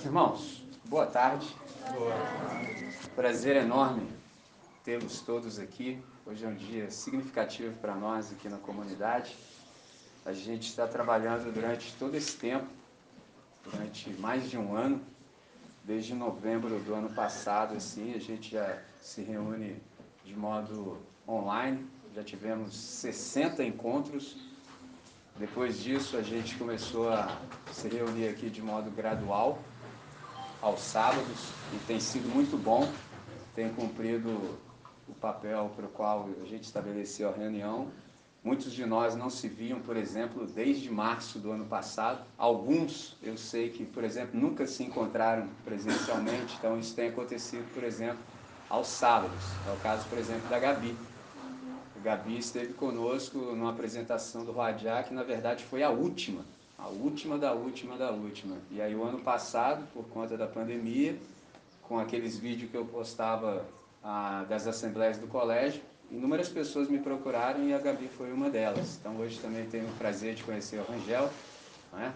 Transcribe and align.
Meus 0.00 0.06
irmãos, 0.06 0.62
boa 0.86 1.04
tarde. 1.04 1.54
Boa 1.92 2.14
tarde. 2.14 2.88
Prazer 3.14 3.56
enorme 3.56 4.08
tê-los 4.82 5.20
todos 5.20 5.58
aqui. 5.58 6.02
Hoje 6.24 6.42
é 6.42 6.48
um 6.48 6.54
dia 6.54 6.90
significativo 6.90 7.76
para 7.80 7.94
nós 7.94 8.32
aqui 8.32 8.48
na 8.48 8.56
comunidade. 8.56 9.36
A 10.24 10.32
gente 10.32 10.70
está 10.70 10.86
trabalhando 10.86 11.52
durante 11.52 11.94
todo 11.96 12.14
esse 12.14 12.34
tempo, 12.38 12.66
durante 13.62 14.08
mais 14.14 14.48
de 14.48 14.56
um 14.56 14.74
ano, 14.74 15.02
desde 15.84 16.14
novembro 16.14 16.78
do 16.78 16.94
ano 16.94 17.10
passado, 17.10 17.76
assim, 17.76 18.14
a 18.14 18.18
gente 18.18 18.52
já 18.52 18.78
se 19.02 19.20
reúne 19.20 19.82
de 20.24 20.34
modo 20.34 20.96
online, 21.28 21.86
já 22.14 22.24
tivemos 22.24 22.74
60 22.74 23.62
encontros. 23.62 24.38
Depois 25.36 25.78
disso, 25.78 26.16
a 26.16 26.22
gente 26.22 26.56
começou 26.56 27.10
a 27.10 27.38
se 27.70 27.86
reunir 27.86 28.28
aqui 28.28 28.48
de 28.48 28.62
modo 28.62 28.90
gradual, 28.90 29.58
aos 30.62 30.80
sábados, 30.80 31.50
e 31.72 31.78
tem 31.86 31.98
sido 31.98 32.28
muito 32.28 32.56
bom, 32.56 32.90
tem 33.54 33.72
cumprido 33.72 34.58
o 35.08 35.12
papel 35.14 35.70
para 35.74 35.86
o 35.86 35.88
qual 35.88 36.28
a 36.42 36.46
gente 36.46 36.64
estabeleceu 36.64 37.28
a 37.28 37.32
reunião. 37.32 37.88
Muitos 38.42 38.72
de 38.72 38.86
nós 38.86 39.14
não 39.14 39.28
se 39.28 39.48
viam, 39.48 39.80
por 39.80 39.96
exemplo, 39.96 40.46
desde 40.46 40.90
março 40.90 41.38
do 41.38 41.52
ano 41.52 41.66
passado. 41.66 42.24
Alguns, 42.38 43.16
eu 43.22 43.36
sei 43.36 43.68
que, 43.68 43.84
por 43.84 44.02
exemplo, 44.02 44.38
nunca 44.38 44.66
se 44.66 44.82
encontraram 44.82 45.46
presencialmente, 45.64 46.56
então 46.58 46.78
isso 46.78 46.94
tem 46.94 47.08
acontecido, 47.08 47.70
por 47.74 47.84
exemplo, 47.84 48.20
aos 48.68 48.86
sábados. 48.86 49.44
É 49.68 49.72
o 49.72 49.76
caso, 49.80 50.08
por 50.08 50.16
exemplo, 50.16 50.48
da 50.48 50.58
Gabi. 50.58 50.96
A 51.96 52.02
Gabi 52.02 52.38
esteve 52.38 52.72
conosco 52.72 53.36
numa 53.36 53.70
apresentação 53.70 54.42
do 54.42 54.52
Radiá, 54.52 55.02
que 55.02 55.12
na 55.12 55.22
verdade 55.22 55.64
foi 55.64 55.82
a 55.82 55.90
última, 55.90 56.42
a 56.82 56.88
última 56.88 57.36
da 57.36 57.52
última 57.52 57.96
da 57.96 58.10
última. 58.10 58.56
E 58.70 58.80
aí 58.80 58.94
o 58.94 59.04
ano 59.04 59.20
passado, 59.20 59.86
por 59.92 60.04
conta 60.08 60.36
da 60.36 60.46
pandemia, 60.46 61.16
com 61.82 61.98
aqueles 61.98 62.38
vídeos 62.38 62.70
que 62.70 62.76
eu 62.76 62.84
postava 62.84 63.64
ah, 64.02 64.44
das 64.48 64.66
assembleias 64.66 65.18
do 65.18 65.26
colégio, 65.26 65.82
inúmeras 66.10 66.48
pessoas 66.48 66.88
me 66.88 66.98
procuraram 66.98 67.68
e 67.68 67.74
a 67.74 67.78
Gabi 67.78 68.08
foi 68.08 68.32
uma 68.32 68.48
delas. 68.48 68.96
Então 68.98 69.16
hoje 69.18 69.38
também 69.40 69.66
tenho 69.66 69.86
o 69.86 69.92
prazer 69.92 70.34
de 70.34 70.42
conhecer 70.42 70.78
o 70.78 70.84
Rangel, 70.84 71.30
né? 71.92 72.14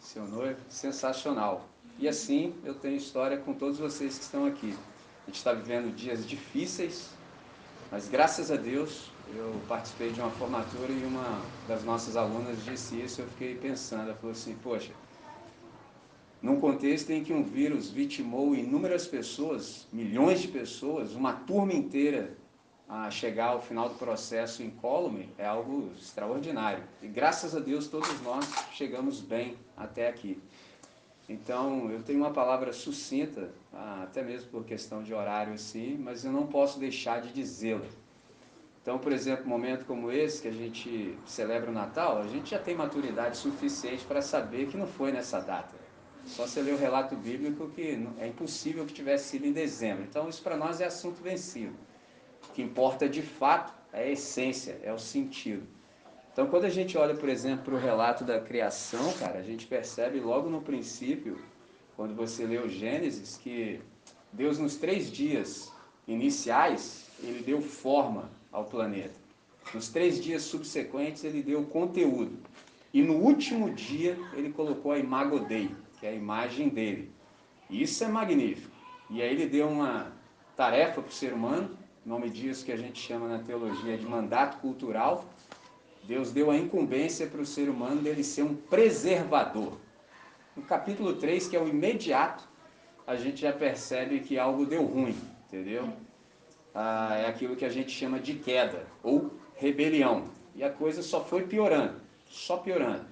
seu 0.00 0.24
noivo, 0.24 0.60
sensacional. 0.68 1.66
E 1.98 2.06
assim 2.08 2.54
eu 2.64 2.74
tenho 2.74 2.96
história 2.96 3.36
com 3.36 3.52
todos 3.52 3.78
vocês 3.78 4.16
que 4.16 4.24
estão 4.24 4.46
aqui. 4.46 4.76
A 5.24 5.26
gente 5.26 5.38
está 5.38 5.52
vivendo 5.52 5.94
dias 5.94 6.26
difíceis, 6.26 7.10
mas 7.90 8.08
graças 8.08 8.50
a 8.50 8.56
Deus 8.56 9.10
eu 9.34 9.60
participei 9.68 10.10
de 10.10 10.20
uma 10.20 10.30
formatura 10.30 10.92
e 10.92 11.04
uma 11.04 11.40
das 11.66 11.84
nossas 11.84 12.16
alunas 12.16 12.64
disse 12.64 13.00
isso, 13.00 13.20
eu 13.20 13.26
fiquei 13.28 13.54
pensando, 13.54 14.04
ela 14.04 14.14
falou 14.14 14.32
assim, 14.32 14.54
poxa, 14.62 14.92
num 16.40 16.60
contexto 16.60 17.10
em 17.10 17.24
que 17.24 17.32
um 17.32 17.42
vírus 17.42 17.90
vitimou 17.90 18.54
inúmeras 18.54 19.06
pessoas, 19.06 19.86
milhões 19.92 20.40
de 20.40 20.48
pessoas, 20.48 21.12
uma 21.14 21.32
turma 21.32 21.72
inteira 21.72 22.36
a 22.88 23.10
chegar 23.10 23.48
ao 23.48 23.60
final 23.60 23.88
do 23.88 23.96
processo 23.96 24.62
incólume, 24.62 25.28
é 25.36 25.44
algo 25.44 25.90
extraordinário. 25.98 26.84
E 27.02 27.08
graças 27.08 27.56
a 27.56 27.58
Deus 27.58 27.88
todos 27.88 28.20
nós 28.22 28.46
chegamos 28.72 29.20
bem 29.20 29.56
até 29.76 30.08
aqui. 30.08 30.40
Então, 31.28 31.90
eu 31.90 32.04
tenho 32.04 32.20
uma 32.20 32.30
palavra 32.30 32.72
sucinta, 32.72 33.50
ah, 33.72 34.02
até 34.04 34.22
mesmo 34.22 34.48
por 34.50 34.64
questão 34.64 35.02
de 35.02 35.12
horário 35.12 35.54
assim, 35.54 35.98
mas 35.98 36.24
eu 36.24 36.30
não 36.30 36.46
posso 36.46 36.78
deixar 36.78 37.20
de 37.20 37.32
dizê-la. 37.32 37.86
Então, 38.86 39.00
por 39.00 39.10
exemplo, 39.10 39.46
um 39.46 39.48
momento 39.48 39.84
como 39.84 40.12
esse, 40.12 40.42
que 40.42 40.46
a 40.46 40.52
gente 40.52 41.18
celebra 41.26 41.72
o 41.72 41.74
Natal, 41.74 42.18
a 42.18 42.28
gente 42.28 42.50
já 42.50 42.58
tem 42.60 42.72
maturidade 42.72 43.36
suficiente 43.36 44.04
para 44.04 44.22
saber 44.22 44.68
que 44.68 44.76
não 44.76 44.86
foi 44.86 45.10
nessa 45.10 45.40
data. 45.40 45.74
Só 46.24 46.46
você 46.46 46.62
ler 46.62 46.74
o 46.74 46.78
relato 46.78 47.16
bíblico 47.16 47.68
que 47.70 48.00
é 48.16 48.28
impossível 48.28 48.86
que 48.86 48.94
tivesse 48.94 49.30
sido 49.30 49.44
em 49.44 49.52
dezembro. 49.52 50.04
Então, 50.04 50.28
isso 50.28 50.40
para 50.40 50.56
nós 50.56 50.80
é 50.80 50.84
assunto 50.84 51.20
vencido. 51.20 51.74
O 52.48 52.52
que 52.52 52.62
importa 52.62 53.08
de 53.08 53.22
fato 53.22 53.74
é 53.92 54.04
a 54.04 54.08
essência, 54.08 54.78
é 54.84 54.92
o 54.92 55.00
sentido. 55.00 55.66
Então, 56.32 56.46
quando 56.46 56.66
a 56.66 56.70
gente 56.70 56.96
olha, 56.96 57.16
por 57.16 57.28
exemplo, 57.28 57.64
para 57.64 57.74
o 57.74 57.78
relato 57.78 58.22
da 58.22 58.40
criação, 58.40 59.12
cara, 59.14 59.40
a 59.40 59.42
gente 59.42 59.66
percebe 59.66 60.20
logo 60.20 60.48
no 60.48 60.62
princípio, 60.62 61.40
quando 61.96 62.14
você 62.14 62.46
lê 62.46 62.58
o 62.58 62.68
Gênesis, 62.68 63.36
que 63.36 63.80
Deus 64.32 64.60
nos 64.60 64.76
três 64.76 65.10
dias 65.10 65.72
iniciais, 66.06 67.10
ele 67.20 67.42
deu 67.42 67.60
forma 67.60 68.30
ao 68.56 68.64
planeta. 68.64 69.14
Nos 69.74 69.90
três 69.90 70.18
dias 70.18 70.42
subsequentes, 70.42 71.24
ele 71.24 71.42
deu 71.42 71.62
conteúdo. 71.64 72.38
E 72.92 73.02
no 73.02 73.14
último 73.16 73.68
dia, 73.70 74.18
ele 74.32 74.50
colocou 74.50 74.92
a 74.92 74.98
imago 74.98 75.40
Dei, 75.40 75.70
que 76.00 76.06
é 76.06 76.10
a 76.10 76.14
imagem 76.14 76.70
dele. 76.70 77.12
Isso 77.68 78.02
é 78.02 78.08
magnífico. 78.08 78.74
E 79.10 79.20
aí 79.20 79.30
ele 79.30 79.46
deu 79.46 79.68
uma 79.68 80.10
tarefa 80.56 81.02
para 81.02 81.10
o 81.10 81.12
ser 81.12 81.34
humano, 81.34 81.76
nome 82.04 82.30
disso 82.30 82.64
que 82.64 82.72
a 82.72 82.76
gente 82.78 82.98
chama 82.98 83.28
na 83.28 83.40
teologia 83.40 83.98
de 83.98 84.06
mandato 84.06 84.58
cultural. 84.58 85.26
Deus 86.04 86.32
deu 86.32 86.50
a 86.50 86.56
incumbência 86.56 87.26
para 87.26 87.42
o 87.42 87.46
ser 87.46 87.68
humano 87.68 88.00
dele 88.00 88.24
ser 88.24 88.42
um 88.42 88.54
preservador. 88.54 89.78
No 90.56 90.62
capítulo 90.62 91.14
3, 91.16 91.46
que 91.48 91.56
é 91.56 91.60
o 91.60 91.68
imediato, 91.68 92.48
a 93.06 93.16
gente 93.16 93.42
já 93.42 93.52
percebe 93.52 94.20
que 94.20 94.38
algo 94.38 94.64
deu 94.64 94.82
ruim, 94.82 95.16
entendeu? 95.46 95.92
Ah, 96.78 97.16
é 97.16 97.26
aquilo 97.26 97.56
que 97.56 97.64
a 97.64 97.70
gente 97.70 97.90
chama 97.90 98.20
de 98.20 98.34
queda 98.34 98.86
ou 99.02 99.32
rebelião. 99.54 100.24
E 100.54 100.62
a 100.62 100.70
coisa 100.70 101.02
só 101.02 101.24
foi 101.24 101.44
piorando, 101.44 102.02
só 102.26 102.58
piorando. 102.58 103.06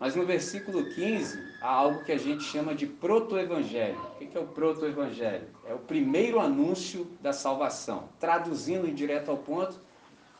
Mas 0.00 0.16
no 0.16 0.26
versículo 0.26 0.84
15 0.92 1.40
há 1.62 1.68
algo 1.68 2.04
que 2.04 2.10
a 2.10 2.18
gente 2.18 2.42
chama 2.42 2.74
de 2.74 2.88
proto-evangelho. 2.88 3.96
O 4.16 4.18
que 4.18 4.36
é 4.36 4.40
o 4.40 4.48
proto-evangelho? 4.48 5.46
É 5.64 5.72
o 5.72 5.78
primeiro 5.78 6.40
anúncio 6.40 7.06
da 7.20 7.32
salvação. 7.32 8.08
Traduzindo 8.18 8.88
em 8.88 8.94
direto 8.94 9.30
ao 9.30 9.36
ponto, 9.36 9.80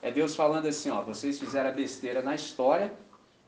é 0.03 0.11
Deus 0.11 0.35
falando 0.35 0.67
assim: 0.67 0.91
ó, 0.91 1.01
vocês 1.01 1.39
fizeram 1.39 1.71
a 1.71 1.73
besteira 1.73 2.23
na 2.23 2.35
história, 2.35 2.93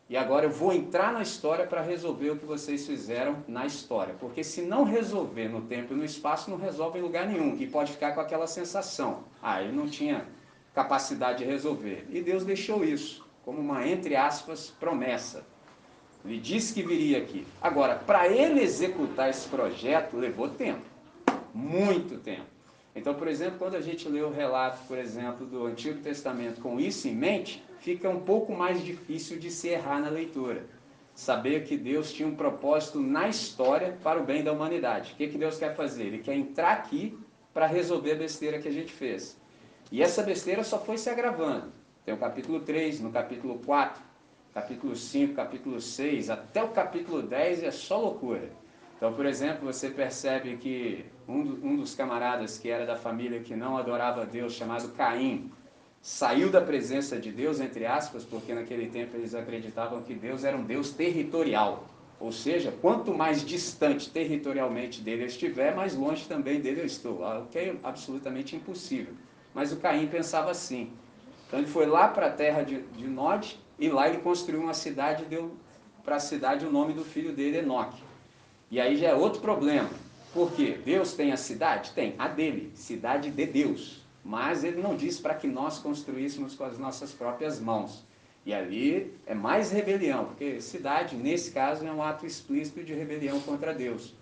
e 0.09 0.17
agora 0.17 0.47
eu 0.47 0.51
vou 0.51 0.73
entrar 0.73 1.13
na 1.13 1.21
história 1.21 1.67
para 1.67 1.83
resolver 1.83 2.31
o 2.31 2.37
que 2.37 2.47
vocês 2.47 2.87
fizeram 2.87 3.43
na 3.49 3.67
história. 3.67 4.15
Porque 4.21 4.45
se 4.45 4.63
não 4.63 4.85
resolver 4.85 5.49
no 5.49 5.63
tempo 5.63 5.93
e 5.93 5.97
no 5.97 6.05
espaço, 6.05 6.49
não 6.49 6.57
resolve 6.57 7.01
em 7.01 7.03
lugar 7.03 7.27
nenhum. 7.27 7.57
E 7.59 7.67
pode 7.67 7.91
ficar 7.91 8.13
com 8.13 8.21
aquela 8.21 8.47
sensação. 8.47 9.25
Ah, 9.43 9.61
ele 9.61 9.73
não 9.73 9.89
tinha 9.89 10.25
capacidade 10.73 11.39
de 11.39 11.45
resolver. 11.45 12.07
E 12.09 12.21
Deus 12.21 12.45
deixou 12.45 12.85
isso 12.85 13.27
como 13.45 13.61
uma, 13.61 13.87
entre 13.87 14.15
aspas, 14.15 14.71
promessa. 14.79 15.45
Ele 16.25 16.39
disse 16.39 16.73
que 16.73 16.83
viria 16.83 17.19
aqui. 17.19 17.45
Agora, 17.61 17.97
para 17.97 18.29
ele 18.29 18.61
executar 18.61 19.31
esse 19.31 19.49
projeto, 19.49 20.17
levou 20.17 20.49
tempo. 20.49 20.83
Muito 21.53 22.19
tempo. 22.19 22.47
Então, 22.95 23.15
por 23.15 23.29
exemplo, 23.29 23.59
quando 23.59 23.75
a 23.75 23.81
gente 23.81 24.09
lê 24.09 24.23
o 24.23 24.31
relato, 24.31 24.87
por 24.87 24.99
exemplo, 24.99 25.47
do 25.47 25.67
Antigo 25.67 26.01
Testamento 26.01 26.61
com 26.61 26.81
isso 26.81 27.09
em 27.09 27.15
mente, 27.15 27.63
fica 27.87 28.11
um 28.11 28.19
pouco 28.19 28.53
mais 28.53 28.83
difícil 28.83 29.39
de 29.39 29.49
se 29.49 29.69
errar 29.69 30.01
na 30.01 30.09
leitura. 30.09 30.67
Saber 31.15 31.63
que 31.63 31.77
Deus 31.77 32.13
tinha 32.13 32.29
um 32.29 32.35
propósito 32.35 32.99
na 32.99 33.29
história 33.29 33.97
para 34.03 34.21
o 34.21 34.25
bem 34.25 34.43
da 34.43 34.53
humanidade. 34.53 35.13
O 35.13 35.17
que, 35.17 35.29
que 35.29 35.39
Deus 35.39 35.57
quer 35.57 35.73
fazer? 35.77 36.07
Ele 36.07 36.19
quer 36.19 36.35
entrar 36.35 36.73
aqui 36.73 37.17
para 37.55 37.65
resolver 37.69 38.11
a 38.11 38.17
besteira 38.17 38.59
que 38.59 38.67
a 38.67 38.73
gente 38.73 38.93
fez. 38.93 39.41
E 39.93 40.03
essa 40.03 40.25
besteira 40.25 40.65
só 40.65 40.81
foi 40.81 40.99
se 40.99 41.09
agravando. 41.09 41.73
Tem 42.05 42.13
o 42.13 42.19
capítulo 42.19 42.59
3, 42.59 43.01
no 43.01 43.13
capítulo 43.13 43.61
4, 43.61 44.03
capítulo 44.53 44.97
5, 44.97 45.35
capítulo 45.35 45.81
6, 45.81 46.29
até 46.29 46.65
o 46.65 46.71
capítulo 46.71 47.23
10 47.23 47.63
é 47.63 47.71
só 47.71 48.01
loucura. 48.01 48.51
Então, 48.97 49.13
por 49.13 49.27
exemplo, 49.27 49.73
você 49.73 49.91
percebe 49.91 50.57
que 50.57 51.05
um, 51.29 51.39
um 51.63 51.77
dos 51.77 51.95
camaradas 51.95 52.59
que 52.59 52.69
era 52.69 52.85
da 52.85 52.97
família 52.97 53.39
que 53.39 53.55
não 53.55 53.79
adorava 53.79 54.27
Deus, 54.27 54.55
chamado 54.55 54.89
Caim, 54.95 55.53
saiu 56.07 56.51
da 56.51 56.61
presença 56.61 57.19
de 57.19 57.33
Deus, 57.33 57.59
entre 57.59 57.85
aspas, 57.85 58.23
porque 58.23 58.55
naquele 58.55 58.89
tempo 58.89 59.17
eles 59.17 59.35
acreditavam 59.35 60.03
que 60.03 60.15
Deus 60.15 60.45
era 60.45 60.57
um 60.57 60.63
Deus 60.63 60.93
territorial. 60.93 61.85
Ou 62.21 62.31
seja, 62.31 62.73
quanto 62.81 63.13
mais 63.13 63.45
distante 63.45 64.09
territorialmente 64.09 65.01
dele 65.01 65.25
eu 65.25 65.27
estiver, 65.27 65.75
mais 65.75 65.97
longe 65.97 66.25
também 66.29 66.61
dele 66.61 66.83
eu 66.83 66.87
estou. 66.87 67.25
O 67.25 67.47
que 67.47 67.59
é 67.59 67.75
absolutamente 67.83 68.55
impossível. 68.55 69.15
Mas 69.53 69.73
o 69.73 69.79
Caim 69.79 70.07
pensava 70.07 70.49
assim. 70.49 70.93
Então 71.49 71.59
ele 71.59 71.69
foi 71.69 71.87
lá 71.87 72.07
para 72.07 72.29
a 72.29 72.31
terra 72.31 72.63
de, 72.63 72.83
de 72.83 73.09
Nod 73.09 73.59
e 73.77 73.89
lá 73.89 74.09
ele 74.09 74.19
construiu 74.19 74.61
uma 74.61 74.75
cidade 74.75 75.25
e 75.25 75.27
deu 75.27 75.57
para 76.05 76.17
a 76.17 76.21
cidade 76.21 76.65
o 76.65 76.71
nome 76.71 76.93
do 76.93 77.05
filho 77.05 77.33
dele, 77.33 77.59
Enoque. 77.59 78.01
E 78.71 78.81
aí 78.81 78.97
já 78.97 79.09
é 79.09 79.15
outro 79.15 79.41
problema. 79.41 79.91
Por 80.33 80.53
quê? 80.53 80.79
Deus 80.85 81.15
tem 81.15 81.33
a 81.33 81.37
cidade? 81.37 81.91
Tem, 81.97 82.15
a 82.17 82.29
dele, 82.29 82.71
cidade 82.77 83.33
de 83.33 83.45
Deus. 83.45 84.06
Mas 84.27 84.65
ele 84.65 84.83
não 84.83 84.97
disse 84.97 85.23
para 85.23 85.37
que 85.37 85.47
nós 85.47 85.79
construíssemos 85.79 86.57
com 86.57 86.65
as 86.65 86.77
nossas 86.77 87.13
próprias 87.13 87.61
mãos. 87.61 88.05
E 88.45 88.53
ali 88.53 89.17
é 89.25 89.35
mais 89.35 89.71
rebelião, 89.71 90.25
porque 90.25 90.61
cidade, 90.61 91.15
nesse 91.15 91.53
caso, 91.53 91.87
é 91.87 91.93
um 91.93 92.03
ato 92.03 92.27
explícito 92.27 92.83
de 92.83 92.93
rebelião 92.93 93.39
contra 93.41 93.73
Deus. 93.73 94.15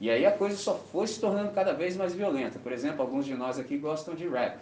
E 0.00 0.08
aí 0.08 0.24
a 0.24 0.30
coisa 0.30 0.56
só 0.56 0.76
foi 0.76 1.08
se 1.08 1.18
tornando 1.18 1.50
cada 1.50 1.72
vez 1.72 1.96
mais 1.96 2.14
violenta. 2.14 2.60
Por 2.60 2.70
exemplo, 2.70 3.02
alguns 3.02 3.26
de 3.26 3.34
nós 3.34 3.58
aqui 3.58 3.76
gostam 3.78 4.14
de 4.14 4.28
rap. 4.28 4.60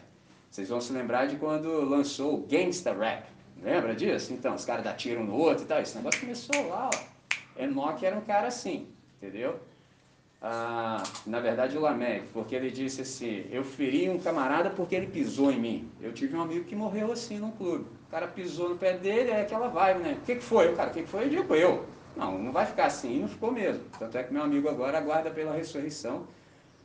Vocês 0.51 0.71
vão 0.71 0.81
se 0.81 0.95
lembrar 0.95 1.27
de 1.27 1.37
quando 1.37 1.69
lançou 1.83 2.35
o 2.37 2.47
Gangsta 2.47 2.95
Rap. 2.95 3.27
Lembra 3.63 3.95
disso? 3.95 4.33
Então, 4.33 4.55
os 4.55 4.65
caras 4.65 4.83
dão 4.83 4.97
tiro 4.97 5.21
um 5.21 5.25
no 5.25 5.37
outro 5.37 5.65
e 5.65 5.67
tal. 5.67 5.83
Esse 5.83 5.95
negócio 5.95 6.21
começou 6.21 6.69
lá, 6.69 6.89
ó. 6.93 7.63
Enoch 7.63 8.05
era 8.05 8.17
um 8.17 8.23
cara 8.23 8.49
assim, 8.49 8.89
entendeu? 9.21 9.61
Ah, 10.43 11.03
na 11.27 11.39
verdade 11.39 11.77
o 11.77 11.81
Lameque, 11.81 12.29
porque 12.33 12.55
ele 12.55 12.71
disse 12.71 13.03
assim, 13.03 13.45
eu 13.51 13.63
feri 13.63 14.09
um 14.09 14.19
camarada 14.19 14.71
porque 14.71 14.95
ele 14.95 15.07
pisou 15.07 15.53
em 15.53 15.61
mim. 15.61 15.91
Eu 16.01 16.13
tive 16.13 16.35
um 16.35 16.41
amigo 16.41 16.65
que 16.65 16.75
morreu 16.75 17.13
assim 17.13 17.39
num 17.39 17.51
clube. 17.51 17.85
O 18.09 18.11
cara 18.11 18.27
pisou 18.27 18.71
no 18.71 18.77
pé 18.77 18.97
dele, 18.97 19.31
é 19.31 19.43
aquela 19.43 19.69
vibe, 19.69 20.01
né? 20.01 20.19
O 20.21 20.25
que, 20.25 20.37
que 20.37 20.43
foi? 20.43 20.73
O 20.73 20.77
cara, 20.77 20.91
o 20.91 20.93
que, 20.93 21.03
que 21.03 21.09
foi? 21.09 21.25
Eu 21.25 21.29
digo, 21.29 21.55
eu. 21.55 21.87
Não, 22.17 22.39
não 22.39 22.53
vai 22.53 22.67
ficar 22.67 22.87
assim. 22.87 23.17
E 23.17 23.19
não 23.21 23.29
ficou 23.29 23.53
mesmo. 23.53 23.85
Tanto 23.99 24.17
é 24.17 24.23
que 24.23 24.33
meu 24.33 24.43
amigo 24.43 24.69
agora 24.69 24.99
aguarda 24.99 25.31
pela 25.31 25.55
ressurreição 25.55 26.27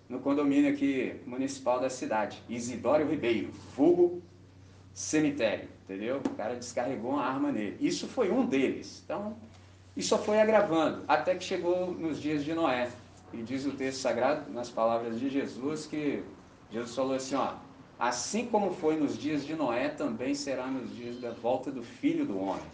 no 0.07 0.19
condomínio 0.19 0.71
aqui 0.71 1.19
municipal 1.25 1.79
da 1.79 1.89
cidade. 1.89 2.43
Isidório 2.47 3.07
Ribeiro, 3.07 3.49
vulgo 3.75 4.21
cemitério, 4.93 5.67
entendeu? 5.83 6.17
O 6.17 6.29
cara 6.35 6.55
descarregou 6.55 7.11
uma 7.11 7.23
arma 7.23 7.51
nele. 7.51 7.77
Isso 7.79 8.07
foi 8.07 8.29
um 8.29 8.45
deles. 8.45 9.01
Então, 9.03 9.35
isso 9.95 10.09
só 10.09 10.17
foi 10.17 10.39
agravando, 10.39 11.03
até 11.07 11.35
que 11.35 11.43
chegou 11.43 11.91
nos 11.91 12.21
dias 12.21 12.43
de 12.43 12.53
Noé. 12.53 12.89
E 13.33 13.41
diz 13.41 13.65
o 13.65 13.71
texto 13.71 13.99
sagrado, 13.99 14.51
nas 14.51 14.69
palavras 14.69 15.19
de 15.19 15.29
Jesus, 15.29 15.85
que 15.85 16.23
Jesus 16.71 16.95
falou 16.95 17.15
assim, 17.15 17.35
ó, 17.35 17.55
assim 17.99 18.45
como 18.45 18.71
foi 18.71 18.95
nos 18.95 19.17
dias 19.17 19.45
de 19.45 19.55
Noé, 19.55 19.89
também 19.89 20.33
será 20.33 20.67
nos 20.67 20.95
dias 20.95 21.19
da 21.19 21.31
volta 21.31 21.71
do 21.71 21.83
Filho 21.83 22.25
do 22.25 22.37
Homem. 22.37 22.65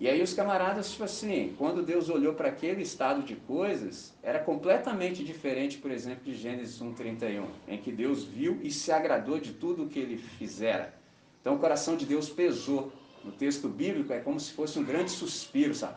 E 0.00 0.08
aí 0.08 0.20
os 0.20 0.34
camaradas, 0.34 0.90
tipo 0.90 1.04
assim, 1.04 1.54
quando 1.56 1.82
Deus 1.82 2.08
olhou 2.08 2.34
para 2.34 2.48
aquele 2.48 2.82
estado 2.82 3.22
de 3.22 3.36
coisas, 3.36 4.12
era 4.22 4.40
completamente 4.40 5.24
diferente, 5.24 5.78
por 5.78 5.90
exemplo, 5.90 6.24
de 6.24 6.34
Gênesis 6.34 6.82
1,31, 6.82 7.46
em 7.68 7.78
que 7.78 7.92
Deus 7.92 8.24
viu 8.24 8.58
e 8.62 8.70
se 8.70 8.90
agradou 8.90 9.38
de 9.38 9.52
tudo 9.52 9.84
o 9.84 9.88
que 9.88 10.00
ele 10.00 10.16
fizera. 10.16 10.94
Então 11.40 11.54
o 11.54 11.58
coração 11.58 11.96
de 11.96 12.04
Deus 12.04 12.28
pesou. 12.28 12.92
No 13.24 13.32
texto 13.32 13.68
bíblico 13.68 14.12
é 14.12 14.20
como 14.20 14.38
se 14.38 14.52
fosse 14.52 14.78
um 14.78 14.84
grande 14.84 15.10
suspiro, 15.10 15.74
sabe? 15.74 15.96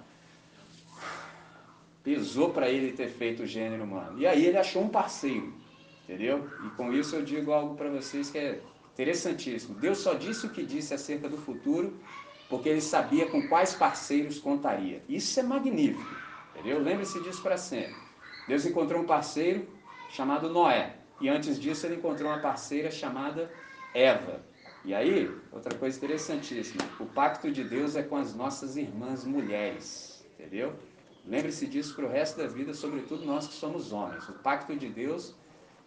Pesou 2.08 2.52
para 2.52 2.70
ele 2.70 2.94
ter 2.94 3.10
feito 3.10 3.44
o 3.44 3.46
gênero 3.46 3.84
humano. 3.84 4.18
E 4.18 4.26
aí 4.26 4.46
ele 4.46 4.58
achou 4.58 4.82
um 4.82 4.88
parceiro, 4.88 5.54
entendeu? 6.06 6.50
E 6.66 6.70
com 6.70 6.94
isso 6.94 7.18
eu 7.18 7.22
digo 7.22 7.52
algo 7.52 7.76
para 7.76 7.90
vocês 7.90 8.30
que 8.30 8.38
é 8.38 8.62
interessantíssimo. 8.94 9.76
Deus 9.78 9.98
só 9.98 10.14
disse 10.14 10.46
o 10.46 10.50
que 10.50 10.64
disse 10.64 10.94
acerca 10.94 11.28
do 11.28 11.36
futuro, 11.36 12.00
porque 12.48 12.70
ele 12.70 12.80
sabia 12.80 13.28
com 13.28 13.46
quais 13.50 13.74
parceiros 13.74 14.40
contaria. 14.40 15.04
Isso 15.10 15.38
é 15.38 15.44
magnífico, 15.44 16.16
entendeu? 16.56 16.80
Lembre-se 16.80 17.22
disso 17.24 17.42
para 17.42 17.58
sempre. 17.58 17.98
Deus 18.48 18.66
encontrou 18.66 19.02
um 19.02 19.06
parceiro 19.06 19.68
chamado 20.10 20.48
Noé, 20.48 20.96
e 21.20 21.28
antes 21.28 21.60
disso 21.60 21.86
ele 21.86 21.96
encontrou 21.96 22.32
uma 22.32 22.40
parceira 22.40 22.90
chamada 22.90 23.52
Eva. 23.94 24.46
E 24.86 24.94
aí, 24.94 25.30
outra 25.52 25.78
coisa 25.78 25.98
interessantíssima, 25.98 26.86
o 27.02 27.06
pacto 27.06 27.52
de 27.52 27.66
Deus 27.66 27.98
é 27.98 28.02
com 28.02 28.16
as 28.16 28.34
nossas 28.34 28.78
irmãs 28.78 29.26
mulheres, 29.26 30.26
entendeu? 30.40 30.74
Lembre-se 31.28 31.68
disso 31.68 31.94
para 31.94 32.06
o 32.06 32.10
resto 32.10 32.38
da 32.38 32.48
vida, 32.48 32.74
sobretudo 32.74 33.26
nós 33.26 33.48
que 33.48 33.54
somos 33.54 33.92
homens. 33.92 34.28
O 34.30 34.34
pacto 34.34 34.76
de 34.76 34.88
Deus 34.88 35.36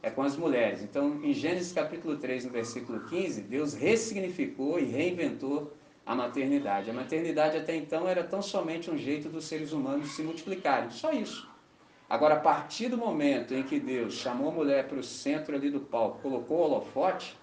é 0.02 0.10
com 0.10 0.22
as 0.22 0.36
mulheres. 0.36 0.82
Então, 0.82 1.18
em 1.22 1.32
Gênesis 1.32 1.72
capítulo 1.72 2.16
3, 2.18 2.44
no 2.44 2.50
versículo 2.50 3.00
15, 3.08 3.42
Deus 3.42 3.72
ressignificou 3.72 4.78
e 4.78 4.84
reinventou 4.84 5.72
a 6.04 6.14
maternidade. 6.14 6.90
A 6.90 6.92
maternidade 6.92 7.56
até 7.56 7.74
então 7.74 8.06
era 8.06 8.22
tão 8.22 8.42
somente 8.42 8.90
um 8.90 8.98
jeito 8.98 9.28
dos 9.28 9.44
seres 9.44 9.72
humanos 9.72 10.10
se 10.10 10.22
multiplicarem, 10.22 10.90
só 10.90 11.10
isso. 11.12 11.48
Agora, 12.08 12.34
a 12.34 12.40
partir 12.40 12.88
do 12.88 12.98
momento 12.98 13.54
em 13.54 13.62
que 13.62 13.78
Deus 13.78 14.14
chamou 14.14 14.48
a 14.50 14.52
mulher 14.52 14.88
para 14.88 14.98
o 14.98 15.02
centro 15.02 15.54
ali 15.54 15.70
do 15.70 15.80
palco, 15.80 16.18
colocou 16.20 16.58
o 16.58 16.62
holofote, 16.62 17.38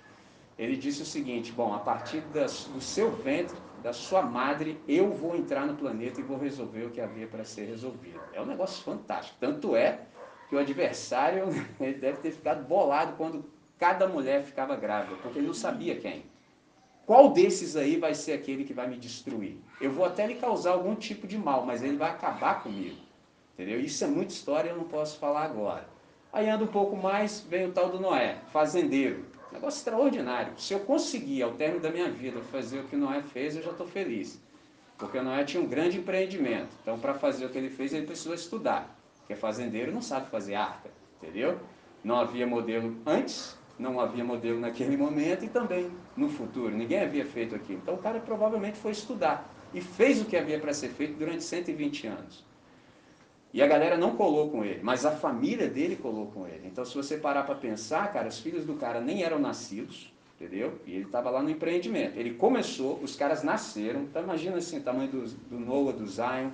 ele 0.60 0.76
disse 0.76 1.02
o 1.02 1.06
seguinte: 1.06 1.52
bom, 1.52 1.74
a 1.74 1.80
partir 1.80 2.22
das, 2.34 2.66
do 2.66 2.82
seu 2.82 3.10
ventre 3.12 3.56
da 3.82 3.94
sua 3.94 4.22
madre, 4.22 4.80
eu 4.88 5.12
vou 5.12 5.36
entrar 5.36 5.66
no 5.66 5.76
planeta 5.76 6.20
e 6.20 6.24
vou 6.24 6.38
resolver 6.38 6.86
o 6.86 6.90
que 6.90 7.02
havia 7.02 7.28
para 7.28 7.44
ser 7.44 7.66
resolvido. 7.66 8.20
É 8.34 8.42
um 8.42 8.46
negócio 8.46 8.84
fantástico. 8.84 9.38
Tanto 9.40 9.76
é 9.76 10.00
que 10.50 10.56
o 10.56 10.60
adversário 10.60 11.46
ele 11.80 11.98
deve 11.98 12.18
ter 12.18 12.32
ficado 12.32 12.68
bolado 12.68 13.14
quando 13.18 13.46
cada 13.78 14.08
mulher 14.08 14.44
ficava 14.44 14.76
grávida, 14.76 15.16
porque 15.22 15.40
ele 15.40 15.48
não 15.48 15.54
sabia 15.54 15.96
quem. 15.96 16.26
Qual 17.06 17.32
desses 17.32 17.78
aí 17.78 17.98
vai 17.98 18.14
ser 18.14 18.34
aquele 18.34 18.66
que 18.66 18.74
vai 18.74 18.88
me 18.88 18.98
destruir? 18.98 19.58
Eu 19.80 19.92
vou 19.92 20.04
até 20.04 20.28
lhe 20.28 20.36
causar 20.36 20.72
algum 20.72 20.94
tipo 20.94 21.26
de 21.26 21.38
mal, 21.38 21.66
mas 21.66 21.82
ele 21.82 21.96
vai 21.96 22.10
acabar 22.10 22.62
comigo. 22.62 22.98
Entendeu? 23.54 23.80
Isso 23.80 24.04
é 24.04 24.08
muita 24.08 24.34
história, 24.34 24.70
eu 24.72 24.76
não 24.76 24.84
posso 24.84 25.18
falar 25.18 25.44
agora. 25.44 25.88
Aí 26.34 26.50
anda 26.50 26.66
um 26.66 26.68
pouco 26.68 26.96
mais, 26.96 27.40
vem 27.40 27.66
o 27.66 27.72
tal 27.72 27.90
do 27.90 28.00
Noé, 28.00 28.40
fazendeiro. 28.52 29.26
Negócio 29.52 29.80
extraordinário. 29.80 30.54
Se 30.58 30.74
eu 30.74 30.82
conseguir, 30.82 31.42
ao 31.42 31.54
término 31.54 31.82
da 31.82 31.90
minha 31.90 32.10
vida, 32.10 32.42
fazer 32.52 32.80
o 32.80 32.84
que 32.84 32.96
Noé 32.96 33.22
fez, 33.22 33.56
eu 33.56 33.64
já 33.64 33.72
estou 33.72 33.88
feliz. 33.88 34.42
Porque 34.98 35.22
Noé 35.22 35.44
tinha 35.44 35.62
um 35.62 35.68
grande 35.68 35.98
empreendimento. 35.98 36.70
Então, 36.82 37.00
para 37.00 37.14
fazer 37.14 37.46
o 37.46 37.50
que 37.50 37.58
ele 37.58 37.70
fez, 37.70 37.94
ele 37.94 38.06
precisou 38.06 38.34
estudar. 38.34 38.96
Porque 39.20 39.36
fazendeiro 39.36 39.92
não 39.92 40.02
sabe 40.02 40.30
fazer 40.30 40.56
arca, 40.56 40.90
entendeu? 41.22 41.60
Não 42.04 42.16
havia 42.16 42.48
modelo 42.48 42.96
antes, 43.06 43.58
não 43.78 44.00
havia 44.00 44.24
modelo 44.24 44.60
naquele 44.60 44.98
momento 44.98 45.46
e 45.46 45.50
também 45.50 45.92
no 46.16 46.30
futuro. 46.30 46.76
Ninguém 46.76 47.02
havia 47.02 47.26
feito 47.26 47.56
aquilo. 47.56 47.80
Então, 47.82 47.96
o 47.96 48.00
cara 48.00 48.20
provavelmente 48.20 48.78
foi 48.78 48.92
estudar. 48.92 49.54
E 49.74 49.82
fez 49.82 50.22
o 50.22 50.26
que 50.26 50.36
havia 50.36 50.60
para 50.60 50.74
ser 50.74 50.90
feito 50.90 51.18
durante 51.18 51.44
120 51.44 52.08
anos. 52.08 52.47
E 53.54 53.62
a 53.62 53.68
galera 53.68 53.98
não 53.98 54.16
colou 54.16 54.50
com 54.50 54.64
ele, 54.64 54.82
mas 54.84 55.06
a 55.06 55.12
família 55.12 55.70
dele 55.70 55.96
colou 55.96 56.28
com 56.28 56.46
ele. 56.48 56.68
Então, 56.68 56.84
se 56.84 56.94
você 56.94 57.18
parar 57.18 57.44
para 57.44 57.56
pensar, 57.56 58.12
cara, 58.12 58.28
os 58.28 58.40
filhos 58.40 58.66
do 58.66 58.76
cara 58.76 59.00
nem 59.00 59.24
eram 59.24 59.40
nascidos, 59.40 60.14
entendeu? 60.40 60.80
E 60.86 60.94
ele 60.94 61.06
estava 61.06 61.30
lá 61.30 61.42
no 61.42 61.50
empreendimento. 61.50 62.18
Ele 62.18 62.34
começou, 62.34 63.00
os 63.02 63.16
caras 63.16 63.44
nasceram, 63.44 64.02
então 64.02 64.22
imagina 64.22 64.58
assim, 64.58 64.78
o 64.80 64.84
tamanho 64.84 65.10
do, 65.10 65.26
do 65.26 65.60
Noah, 65.60 65.94
do 65.94 66.06
Zion, 66.06 66.52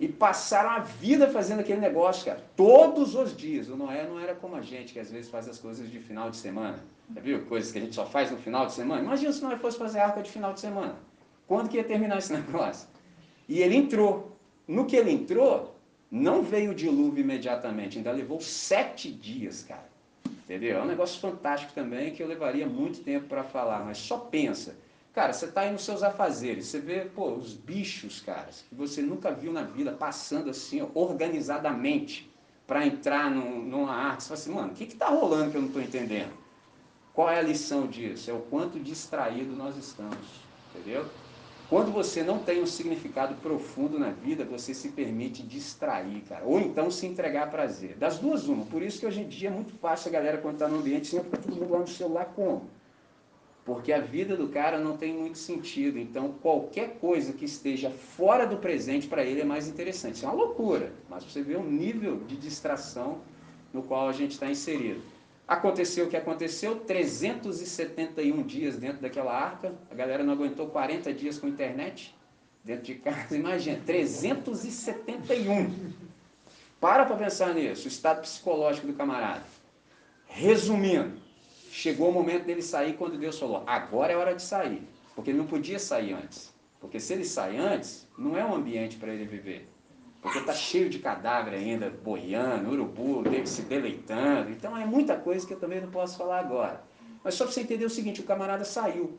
e 0.00 0.08
passaram 0.08 0.70
a 0.70 0.80
vida 0.80 1.28
fazendo 1.28 1.60
aquele 1.60 1.80
negócio, 1.80 2.24
cara, 2.24 2.42
todos 2.56 3.14
os 3.14 3.36
dias. 3.36 3.68
O 3.68 3.76
Noé 3.76 4.04
não 4.06 4.18
era 4.18 4.34
como 4.34 4.56
a 4.56 4.60
gente, 4.60 4.92
que 4.92 4.98
às 4.98 5.12
vezes 5.12 5.30
faz 5.30 5.48
as 5.48 5.58
coisas 5.58 5.88
de 5.90 6.00
final 6.00 6.28
de 6.28 6.36
semana. 6.36 6.82
Já 7.14 7.20
viu? 7.20 7.44
Coisas 7.46 7.70
que 7.70 7.78
a 7.78 7.80
gente 7.80 7.94
só 7.94 8.04
faz 8.04 8.30
no 8.30 8.36
final 8.36 8.66
de 8.66 8.72
semana. 8.72 9.00
Imagina 9.00 9.32
se 9.32 9.42
Noé 9.42 9.56
fosse 9.56 9.78
fazer 9.78 10.00
arca 10.00 10.20
de 10.20 10.30
final 10.30 10.52
de 10.52 10.60
semana. 10.60 10.96
Quando 11.46 11.68
que 11.68 11.76
ia 11.76 11.84
terminar 11.84 12.18
esse 12.18 12.32
negócio? 12.34 12.88
E 13.48 13.60
ele 13.62 13.76
entrou. 13.76 14.36
No 14.66 14.86
que 14.86 14.96
ele 14.96 15.10
entrou, 15.10 15.71
não 16.12 16.42
veio 16.42 16.72
o 16.72 16.74
dilúvio 16.74 17.22
imediatamente, 17.22 17.96
ainda 17.96 18.12
levou 18.12 18.38
sete 18.38 19.10
dias, 19.10 19.64
cara. 19.66 19.90
Entendeu? 20.44 20.76
É 20.76 20.82
um 20.82 20.86
negócio 20.86 21.18
fantástico 21.18 21.72
também 21.72 22.12
que 22.12 22.22
eu 22.22 22.28
levaria 22.28 22.66
muito 22.66 23.00
tempo 23.00 23.28
para 23.28 23.42
falar, 23.42 23.82
mas 23.82 23.96
só 23.96 24.18
pensa. 24.18 24.76
Cara, 25.14 25.32
você 25.32 25.46
está 25.46 25.62
aí 25.62 25.72
nos 25.72 25.84
seus 25.84 26.02
afazeres, 26.02 26.66
você 26.66 26.80
vê, 26.80 27.06
pô, 27.06 27.30
os 27.30 27.54
bichos, 27.54 28.20
cara, 28.20 28.48
que 28.68 28.74
você 28.74 29.00
nunca 29.00 29.32
viu 29.32 29.54
na 29.54 29.62
vida 29.62 29.92
passando 29.92 30.50
assim, 30.50 30.82
ó, 30.82 30.88
organizadamente, 30.94 32.30
para 32.66 32.86
entrar 32.86 33.30
num, 33.30 33.62
numa 33.62 33.92
arte. 33.94 34.24
Você 34.24 34.28
fala 34.28 34.40
assim, 34.40 34.52
mano, 34.52 34.72
o 34.72 34.74
que 34.74 34.84
está 34.84 35.08
rolando 35.08 35.50
que 35.50 35.56
eu 35.56 35.62
não 35.62 35.68
estou 35.68 35.82
entendendo? 35.82 36.32
Qual 37.14 37.30
é 37.30 37.38
a 37.38 37.42
lição 37.42 37.86
disso? 37.86 38.30
É 38.30 38.34
o 38.34 38.40
quanto 38.40 38.78
distraído 38.78 39.56
nós 39.56 39.78
estamos, 39.78 40.26
entendeu? 40.74 41.06
Quando 41.72 41.90
você 41.90 42.22
não 42.22 42.38
tem 42.38 42.62
um 42.62 42.66
significado 42.66 43.34
profundo 43.36 43.98
na 43.98 44.10
vida, 44.10 44.44
você 44.44 44.74
se 44.74 44.90
permite 44.90 45.42
distrair, 45.42 46.20
cara. 46.28 46.44
Ou 46.44 46.60
então 46.60 46.90
se 46.90 47.06
entregar 47.06 47.44
a 47.44 47.46
prazer. 47.46 47.96
Das 47.96 48.18
duas, 48.18 48.46
uma. 48.46 48.66
Por 48.66 48.82
isso 48.82 49.00
que 49.00 49.06
hoje 49.06 49.22
em 49.22 49.26
dia 49.26 49.48
é 49.48 49.50
muito 49.50 49.72
fácil 49.78 50.10
a 50.10 50.12
galera, 50.12 50.36
quando 50.36 50.56
está 50.56 50.68
no 50.68 50.80
ambiente, 50.80 51.06
sempre 51.06 51.30
fica 51.30 51.38
todo 51.38 51.56
mundo 51.56 51.72
lá 51.72 51.78
no 51.78 51.88
celular 51.88 52.26
como? 52.36 52.68
Porque 53.64 53.90
a 53.90 54.00
vida 54.00 54.36
do 54.36 54.50
cara 54.50 54.78
não 54.78 54.98
tem 54.98 55.14
muito 55.14 55.38
sentido. 55.38 55.98
Então, 55.98 56.34
qualquer 56.42 56.98
coisa 56.98 57.32
que 57.32 57.46
esteja 57.46 57.88
fora 57.88 58.46
do 58.46 58.58
presente 58.58 59.08
para 59.08 59.24
ele 59.24 59.40
é 59.40 59.44
mais 59.44 59.66
interessante. 59.66 60.16
Isso 60.16 60.26
é 60.26 60.28
uma 60.28 60.36
loucura. 60.36 60.92
Mas 61.08 61.24
você 61.24 61.40
vê 61.40 61.56
o 61.56 61.64
nível 61.64 62.18
de 62.26 62.36
distração 62.36 63.22
no 63.72 63.82
qual 63.82 64.10
a 64.10 64.12
gente 64.12 64.32
está 64.32 64.50
inserido. 64.50 65.00
Aconteceu 65.46 66.06
o 66.06 66.08
que 66.08 66.16
aconteceu, 66.16 66.80
371 66.80 68.42
dias 68.42 68.76
dentro 68.76 69.02
daquela 69.02 69.32
arca, 69.32 69.74
a 69.90 69.94
galera 69.94 70.22
não 70.22 70.32
aguentou 70.32 70.68
40 70.68 71.12
dias 71.12 71.38
com 71.38 71.48
internet 71.48 72.14
dentro 72.64 72.84
de 72.84 72.94
casa, 72.94 73.36
imagina, 73.36 73.80
371. 73.84 75.92
Para 76.80 77.04
para 77.04 77.16
pensar 77.16 77.54
nisso, 77.54 77.84
o 77.84 77.88
estado 77.88 78.22
psicológico 78.22 78.86
do 78.86 78.94
camarada. 78.94 79.44
Resumindo, 80.26 81.12
chegou 81.70 82.08
o 82.08 82.12
momento 82.12 82.44
dele 82.44 82.62
sair 82.62 82.94
quando 82.94 83.18
Deus 83.18 83.38
falou, 83.38 83.62
agora 83.66 84.12
é 84.12 84.16
hora 84.16 84.34
de 84.34 84.42
sair, 84.42 84.82
porque 85.14 85.30
ele 85.30 85.38
não 85.38 85.46
podia 85.46 85.78
sair 85.78 86.12
antes. 86.12 86.52
Porque 86.80 86.98
se 86.98 87.12
ele 87.12 87.24
sai 87.24 87.56
antes, 87.56 88.08
não 88.18 88.36
é 88.36 88.44
um 88.44 88.54
ambiente 88.54 88.96
para 88.96 89.12
ele 89.12 89.24
viver. 89.24 89.71
Porque 90.22 90.38
está 90.38 90.54
cheio 90.54 90.88
de 90.88 91.00
cadáver 91.00 91.52
ainda, 91.54 91.90
boiando, 91.90 92.70
urubu, 92.70 93.24
se 93.44 93.62
deleitando. 93.62 94.52
Então 94.52 94.76
é 94.78 94.86
muita 94.86 95.16
coisa 95.16 95.44
que 95.44 95.52
eu 95.52 95.58
também 95.58 95.80
não 95.80 95.90
posso 95.90 96.16
falar 96.16 96.38
agora. 96.38 96.80
Mas 97.24 97.34
só 97.34 97.44
para 97.44 97.52
você 97.52 97.60
entender 97.60 97.84
o 97.84 97.90
seguinte, 97.90 98.20
o 98.20 98.24
camarada 98.24 98.64
saiu. 98.64 99.18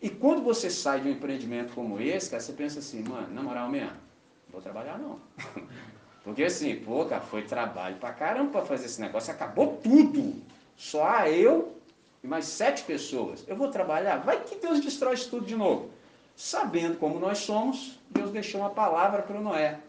E 0.00 0.08
quando 0.08 0.42
você 0.42 0.70
sai 0.70 1.00
de 1.00 1.08
um 1.08 1.12
empreendimento 1.12 1.74
como 1.74 2.00
esse, 2.00 2.30
cara, 2.30 2.40
você 2.40 2.52
pensa 2.52 2.78
assim, 2.78 3.02
mano, 3.02 3.34
na 3.34 3.42
moral 3.42 3.68
mesmo, 3.68 3.90
não 3.90 4.52
vou 4.52 4.60
trabalhar 4.60 4.98
não. 4.98 5.18
Porque 6.22 6.44
assim, 6.44 6.76
pô, 6.76 7.04
cara, 7.06 7.22
foi 7.22 7.42
trabalho 7.42 7.96
pra 7.96 8.12
caramba 8.12 8.50
pra 8.50 8.62
fazer 8.62 8.86
esse 8.86 9.00
negócio, 9.00 9.32
acabou 9.32 9.80
tudo. 9.82 10.34
Só 10.76 11.26
eu 11.26 11.76
e 12.22 12.26
mais 12.26 12.46
sete 12.46 12.84
pessoas. 12.84 13.44
Eu 13.48 13.56
vou 13.56 13.68
trabalhar? 13.68 14.18
Vai 14.18 14.40
que 14.42 14.56
Deus 14.56 14.80
destrói 14.80 15.14
isso 15.14 15.30
tudo 15.30 15.46
de 15.46 15.56
novo. 15.56 15.90
Sabendo 16.36 16.98
como 16.98 17.18
nós 17.18 17.38
somos, 17.38 17.98
Deus 18.10 18.30
deixou 18.30 18.60
uma 18.60 18.70
palavra 18.70 19.22
para 19.22 19.38
o 19.38 19.42
Noé. 19.42 19.80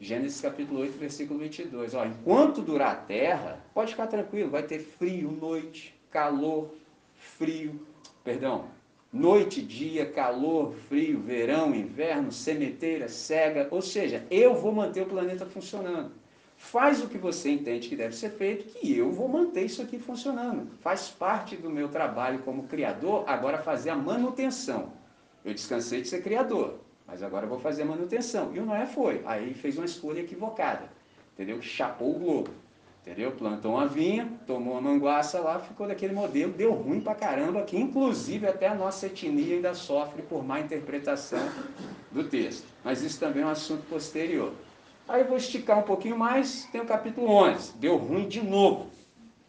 Gênesis 0.00 0.40
capítulo 0.40 0.80
8, 0.80 0.96
versículo 0.96 1.40
22. 1.40 1.94
Ó, 1.94 2.04
enquanto 2.04 2.62
durar 2.62 2.92
a 2.92 2.96
terra, 2.96 3.58
pode 3.74 3.90
ficar 3.90 4.06
tranquilo, 4.06 4.48
vai 4.48 4.62
ter 4.62 4.78
frio, 4.78 5.30
noite, 5.32 5.92
calor, 6.08 6.72
frio, 7.16 7.84
perdão, 8.22 8.66
noite, 9.12 9.60
dia, 9.60 10.06
calor, 10.06 10.72
frio, 10.88 11.20
verão, 11.20 11.74
inverno, 11.74 12.30
sementeira, 12.30 13.08
cega, 13.08 13.66
ou 13.72 13.82
seja, 13.82 14.24
eu 14.30 14.54
vou 14.54 14.72
manter 14.72 15.02
o 15.02 15.06
planeta 15.06 15.44
funcionando. 15.44 16.12
Faz 16.56 17.02
o 17.02 17.08
que 17.08 17.18
você 17.18 17.50
entende 17.50 17.88
que 17.88 17.96
deve 17.96 18.14
ser 18.14 18.30
feito, 18.30 18.66
que 18.78 18.96
eu 18.96 19.10
vou 19.10 19.28
manter 19.28 19.64
isso 19.64 19.82
aqui 19.82 19.98
funcionando. 19.98 20.70
Faz 20.80 21.08
parte 21.08 21.56
do 21.56 21.70
meu 21.70 21.88
trabalho 21.88 22.40
como 22.40 22.68
criador, 22.68 23.24
agora 23.26 23.58
fazer 23.58 23.90
a 23.90 23.96
manutenção. 23.96 24.92
Eu 25.44 25.54
descansei 25.54 26.02
de 26.02 26.08
ser 26.08 26.22
criador, 26.22 26.78
mas 27.08 27.22
agora 27.22 27.46
eu 27.46 27.48
vou 27.48 27.58
fazer 27.58 27.82
a 27.82 27.86
manutenção. 27.86 28.54
E 28.54 28.60
o 28.60 28.66
Noé 28.66 28.84
foi. 28.84 29.22
Aí 29.24 29.54
fez 29.54 29.78
uma 29.78 29.86
escolha 29.86 30.20
equivocada, 30.20 30.84
entendeu? 31.32 31.60
Chapou 31.62 32.14
o 32.14 32.18
globo, 32.18 32.50
entendeu? 33.00 33.32
Plantou 33.32 33.72
uma 33.72 33.86
vinha, 33.86 34.30
tomou 34.46 34.74
uma 34.74 34.82
manguaça 34.82 35.40
lá, 35.40 35.58
ficou 35.58 35.88
daquele 35.88 36.12
modelo, 36.12 36.52
deu 36.52 36.74
ruim 36.74 37.00
pra 37.00 37.14
caramba, 37.14 37.62
que 37.62 37.78
inclusive 37.78 38.46
até 38.46 38.68
a 38.68 38.74
nossa 38.74 39.06
etnia 39.06 39.56
ainda 39.56 39.72
sofre 39.72 40.20
por 40.20 40.44
má 40.44 40.60
interpretação 40.60 41.40
do 42.12 42.24
texto. 42.24 42.66
Mas 42.84 43.02
isso 43.02 43.18
também 43.18 43.42
é 43.42 43.46
um 43.46 43.50
assunto 43.50 43.88
posterior. 43.88 44.52
Aí 45.08 45.24
vou 45.24 45.38
esticar 45.38 45.78
um 45.78 45.84
pouquinho 45.84 46.18
mais, 46.18 46.66
tem 46.70 46.82
o 46.82 46.84
capítulo 46.84 47.28
11, 47.30 47.78
deu 47.78 47.96
ruim 47.96 48.28
de 48.28 48.42
novo. 48.42 48.90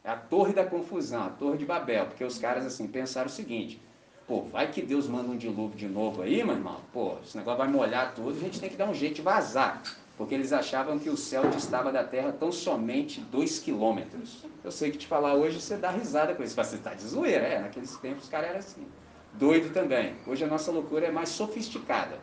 É 0.01 0.09
a 0.09 0.15
torre 0.15 0.53
da 0.53 0.65
confusão, 0.65 1.25
a 1.25 1.29
torre 1.29 1.57
de 1.57 1.65
Babel, 1.65 2.05
porque 2.05 2.23
os 2.23 2.37
caras 2.37 2.65
assim 2.65 2.87
pensaram 2.87 3.27
o 3.27 3.29
seguinte, 3.29 3.81
Pô, 4.29 4.43
vai 4.43 4.71
que 4.71 4.83
Deus 4.83 5.07
manda 5.07 5.27
um 5.27 5.35
dilúvio 5.35 5.75
de 5.75 5.87
novo 5.87 6.21
aí, 6.21 6.43
meu 6.43 6.53
irmão. 6.53 6.79
Pô, 6.93 7.15
esse 7.23 7.35
negócio 7.35 7.57
vai 7.57 7.67
molhar 7.67 8.13
tudo, 8.13 8.29
a 8.29 8.39
gente 8.39 8.59
tem 8.59 8.69
que 8.69 8.77
dar 8.77 8.87
um 8.87 8.93
jeito 8.93 9.15
de 9.15 9.21
vazar. 9.23 9.81
Porque 10.15 10.35
eles 10.35 10.53
achavam 10.53 10.99
que 10.99 11.09
o 11.09 11.17
céu 11.17 11.49
distava 11.49 11.91
da 11.91 12.03
terra 12.03 12.31
tão 12.31 12.51
somente 12.51 13.21
dois 13.21 13.57
quilômetros. 13.57 14.45
Eu 14.63 14.71
sei 14.71 14.91
que 14.91 14.99
te 14.99 15.07
falar 15.07 15.33
hoje, 15.33 15.59
você 15.59 15.77
dá 15.77 15.89
risada 15.89 16.35
com 16.35 16.43
isso. 16.43 16.55
Você 16.55 16.75
está 16.75 16.93
de 16.93 17.01
zoeira, 17.01 17.43
é. 17.43 17.59
Naqueles 17.59 17.97
tempos 17.97 18.25
os 18.25 18.29
caras 18.29 18.49
eram 18.49 18.59
assim. 18.59 18.85
Doido 19.33 19.73
também. 19.73 20.13
Hoje 20.27 20.43
a 20.43 20.47
nossa 20.47 20.71
loucura 20.71 21.07
é 21.07 21.11
mais 21.11 21.29
sofisticada. 21.29 22.19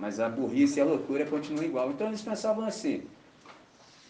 Mas 0.00 0.20
a 0.20 0.30
burrice 0.30 0.78
e 0.78 0.80
a 0.80 0.86
loucura 0.86 1.26
continuam 1.26 1.66
igual. 1.66 1.90
Então 1.90 2.06
eles 2.06 2.22
pensavam 2.22 2.64
assim, 2.64 3.02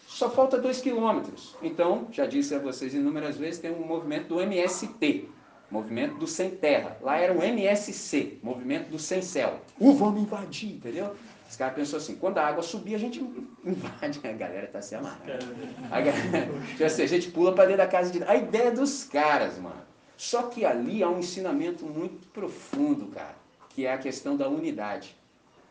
só 0.07 0.29
falta 0.29 0.57
dois 0.57 0.79
quilômetros. 0.79 1.57
Então, 1.61 2.07
já 2.09 2.25
disse 2.25 2.55
a 2.55 2.59
vocês 2.59 2.93
inúmeras 2.93 3.35
vezes, 3.35 3.59
tem 3.59 3.71
um 3.71 3.85
movimento 3.85 4.29
do 4.29 4.39
MST, 4.39 5.27
movimento 5.73 6.15
do 6.19 6.27
sem 6.27 6.51
terra. 6.51 6.95
Lá 7.01 7.17
era 7.17 7.33
o 7.33 7.41
MSC, 7.41 8.37
movimento 8.43 8.91
do 8.91 8.99
sem 8.99 9.23
céu. 9.23 9.59
Uh, 9.79 9.91
vamos 9.93 10.21
invadir, 10.21 10.75
entendeu? 10.75 11.15
Os 11.49 11.55
caras 11.55 11.73
pensou 11.73 11.97
assim, 11.97 12.15
quando 12.15 12.37
a 12.37 12.45
água 12.45 12.61
subir, 12.61 12.93
a 12.93 12.99
gente 12.99 13.19
invade. 13.65 14.19
A 14.23 14.31
galera 14.33 14.67
tá 14.67 14.83
se 14.83 14.93
amarrando. 14.93 15.45
A, 15.89 15.99
galera, 15.99 16.51
tipo 16.69 16.83
assim, 16.83 17.01
a 17.01 17.07
gente 17.07 17.31
pula 17.31 17.53
para 17.53 17.65
dentro 17.65 17.79
da 17.79 17.87
casa 17.87 18.11
de... 18.11 18.23
A 18.23 18.35
ideia 18.35 18.71
dos 18.71 19.03
caras, 19.03 19.57
mano. 19.57 19.81
Só 20.15 20.43
que 20.43 20.63
ali 20.63 21.01
há 21.01 21.09
um 21.09 21.17
ensinamento 21.17 21.85
muito 21.85 22.27
profundo, 22.27 23.07
cara, 23.07 23.35
que 23.69 23.87
é 23.87 23.93
a 23.93 23.97
questão 23.97 24.37
da 24.37 24.47
unidade. 24.47 25.17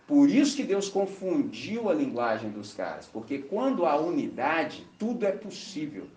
Por 0.04 0.28
isso 0.28 0.56
que 0.56 0.64
Deus 0.64 0.88
confundiu 0.88 1.88
a 1.88 1.94
linguagem 1.94 2.50
dos 2.50 2.74
caras, 2.74 3.06
porque 3.06 3.38
quando 3.38 3.86
há 3.86 3.96
unidade, 3.96 4.84
tudo 4.98 5.24
é 5.24 5.30
possível. 5.30 6.08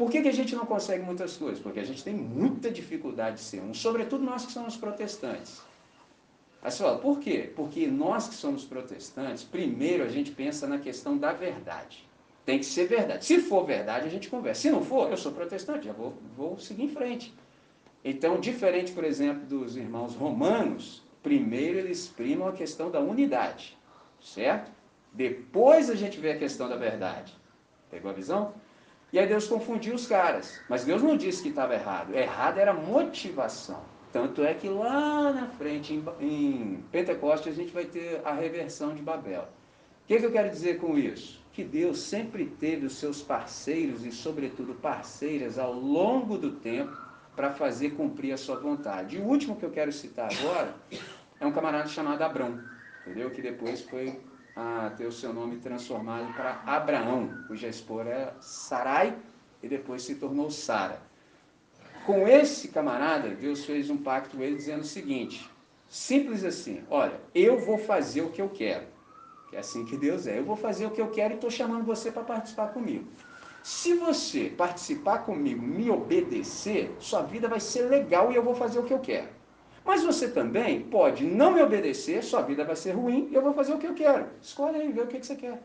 Por 0.00 0.10
que, 0.10 0.22
que 0.22 0.28
a 0.30 0.32
gente 0.32 0.56
não 0.56 0.64
consegue 0.64 1.04
muitas 1.04 1.36
coisas? 1.36 1.60
Porque 1.60 1.78
a 1.78 1.84
gente 1.84 2.02
tem 2.02 2.14
muita 2.14 2.70
dificuldade 2.70 3.36
de 3.36 3.42
ser 3.42 3.60
um, 3.60 3.74
sobretudo 3.74 4.24
nós 4.24 4.46
que 4.46 4.52
somos 4.52 4.74
protestantes. 4.74 5.60
Aí 6.62 6.70
você 6.70 6.82
fala, 6.82 6.98
por 6.98 7.18
quê? 7.20 7.52
Porque 7.54 7.86
nós 7.86 8.26
que 8.26 8.34
somos 8.34 8.64
protestantes, 8.64 9.44
primeiro 9.44 10.02
a 10.02 10.08
gente 10.08 10.30
pensa 10.30 10.66
na 10.66 10.78
questão 10.78 11.18
da 11.18 11.34
verdade. 11.34 12.08
Tem 12.46 12.58
que 12.58 12.64
ser 12.64 12.86
verdade. 12.86 13.26
Se 13.26 13.40
for 13.40 13.66
verdade, 13.66 14.06
a 14.06 14.08
gente 14.08 14.30
conversa. 14.30 14.62
Se 14.62 14.70
não 14.70 14.82
for, 14.82 15.10
eu 15.10 15.18
sou 15.18 15.32
protestante, 15.32 15.84
já 15.84 15.92
vou, 15.92 16.14
vou 16.34 16.58
seguir 16.58 16.84
em 16.84 16.88
frente. 16.88 17.34
Então, 18.02 18.40
diferente, 18.40 18.92
por 18.92 19.04
exemplo, 19.04 19.44
dos 19.44 19.76
irmãos 19.76 20.14
romanos, 20.14 21.02
primeiro 21.22 21.78
eles 21.78 22.08
primam 22.08 22.48
a 22.48 22.52
questão 22.52 22.90
da 22.90 23.00
unidade, 23.00 23.76
certo? 24.18 24.72
Depois 25.12 25.90
a 25.90 25.94
gente 25.94 26.18
vê 26.18 26.32
a 26.32 26.38
questão 26.38 26.70
da 26.70 26.76
verdade. 26.76 27.34
Pegou 27.90 28.10
a 28.10 28.14
visão? 28.14 28.54
E 29.12 29.18
aí 29.18 29.26
Deus 29.26 29.46
confundiu 29.46 29.94
os 29.94 30.06
caras. 30.06 30.60
Mas 30.68 30.84
Deus 30.84 31.02
não 31.02 31.16
disse 31.16 31.42
que 31.42 31.48
estava 31.48 31.74
errado. 31.74 32.14
Errado 32.14 32.58
era 32.58 32.72
motivação. 32.72 33.82
Tanto 34.12 34.42
é 34.42 34.54
que 34.54 34.68
lá 34.68 35.32
na 35.32 35.46
frente, 35.46 35.94
em, 35.94 36.04
em 36.20 36.84
Pentecostes, 36.90 37.52
a 37.52 37.56
gente 37.56 37.72
vai 37.72 37.84
ter 37.84 38.20
a 38.24 38.32
reversão 38.32 38.94
de 38.94 39.02
Babel. 39.02 39.42
O 39.42 40.06
que, 40.06 40.18
que 40.18 40.26
eu 40.26 40.32
quero 40.32 40.50
dizer 40.50 40.78
com 40.78 40.98
isso? 40.98 41.40
Que 41.52 41.62
Deus 41.62 42.00
sempre 42.00 42.46
teve 42.46 42.86
os 42.86 42.96
seus 42.96 43.22
parceiros 43.22 44.04
e, 44.04 44.10
sobretudo, 44.10 44.74
parceiras 44.74 45.58
ao 45.58 45.72
longo 45.72 46.36
do 46.36 46.52
tempo 46.52 46.96
para 47.36 47.52
fazer 47.52 47.90
cumprir 47.90 48.32
a 48.32 48.36
sua 48.36 48.56
vontade. 48.56 49.16
E 49.16 49.20
o 49.20 49.24
último 49.24 49.56
que 49.56 49.64
eu 49.64 49.70
quero 49.70 49.92
citar 49.92 50.28
agora 50.38 50.74
é 51.38 51.46
um 51.46 51.52
camarada 51.52 51.88
chamado 51.88 52.20
Abrão, 52.22 52.60
entendeu? 53.02 53.30
Que 53.30 53.40
depois 53.40 53.82
foi 53.82 54.20
a 54.56 54.90
ter 54.96 55.06
o 55.06 55.12
seu 55.12 55.32
nome 55.32 55.56
transformado 55.56 56.32
para 56.34 56.62
Abraão, 56.66 57.44
cuja 57.46 57.68
esposa 57.68 58.10
é 58.10 58.32
Sarai 58.40 59.16
e 59.62 59.68
depois 59.68 60.02
se 60.02 60.16
tornou 60.16 60.50
Sara. 60.50 61.00
Com 62.04 62.26
esse 62.26 62.68
camarada, 62.68 63.28
Deus 63.28 63.64
fez 63.64 63.90
um 63.90 63.96
pacto 63.96 64.36
com 64.36 64.42
ele 64.42 64.56
dizendo 64.56 64.80
o 64.80 64.86
seguinte: 64.86 65.48
simples 65.88 66.44
assim, 66.44 66.82
olha, 66.90 67.20
eu 67.34 67.58
vou 67.58 67.78
fazer 67.78 68.22
o 68.22 68.30
que 68.30 68.40
eu 68.40 68.48
quero. 68.48 68.86
Que 69.48 69.56
é 69.56 69.58
assim 69.60 69.84
que 69.84 69.96
Deus 69.96 70.26
é. 70.26 70.38
Eu 70.38 70.44
vou 70.44 70.56
fazer 70.56 70.86
o 70.86 70.90
que 70.90 71.00
eu 71.00 71.10
quero 71.10 71.34
e 71.34 71.36
estou 71.36 71.50
chamando 71.50 71.84
você 71.84 72.10
para 72.10 72.22
participar 72.22 72.68
comigo. 72.68 73.06
Se 73.62 73.94
você 73.94 74.48
participar 74.56 75.18
comigo, 75.18 75.60
me 75.60 75.90
obedecer, 75.90 76.94
sua 76.98 77.22
vida 77.22 77.48
vai 77.48 77.60
ser 77.60 77.82
legal 77.82 78.32
e 78.32 78.36
eu 78.36 78.42
vou 78.42 78.54
fazer 78.54 78.78
o 78.78 78.84
que 78.84 78.94
eu 78.94 79.00
quero. 79.00 79.28
Mas 79.84 80.02
você 80.02 80.28
também 80.28 80.82
pode 80.82 81.24
não 81.24 81.52
me 81.52 81.62
obedecer, 81.62 82.22
sua 82.22 82.42
vida 82.42 82.64
vai 82.64 82.76
ser 82.76 82.92
ruim 82.92 83.28
e 83.30 83.34
eu 83.34 83.42
vou 83.42 83.52
fazer 83.52 83.72
o 83.72 83.78
que 83.78 83.86
eu 83.86 83.94
quero. 83.94 84.26
Escolhe 84.40 84.76
aí, 84.76 84.92
vê 84.92 85.00
o 85.00 85.06
que, 85.06 85.24
você 85.24 85.34
quer. 85.34 85.60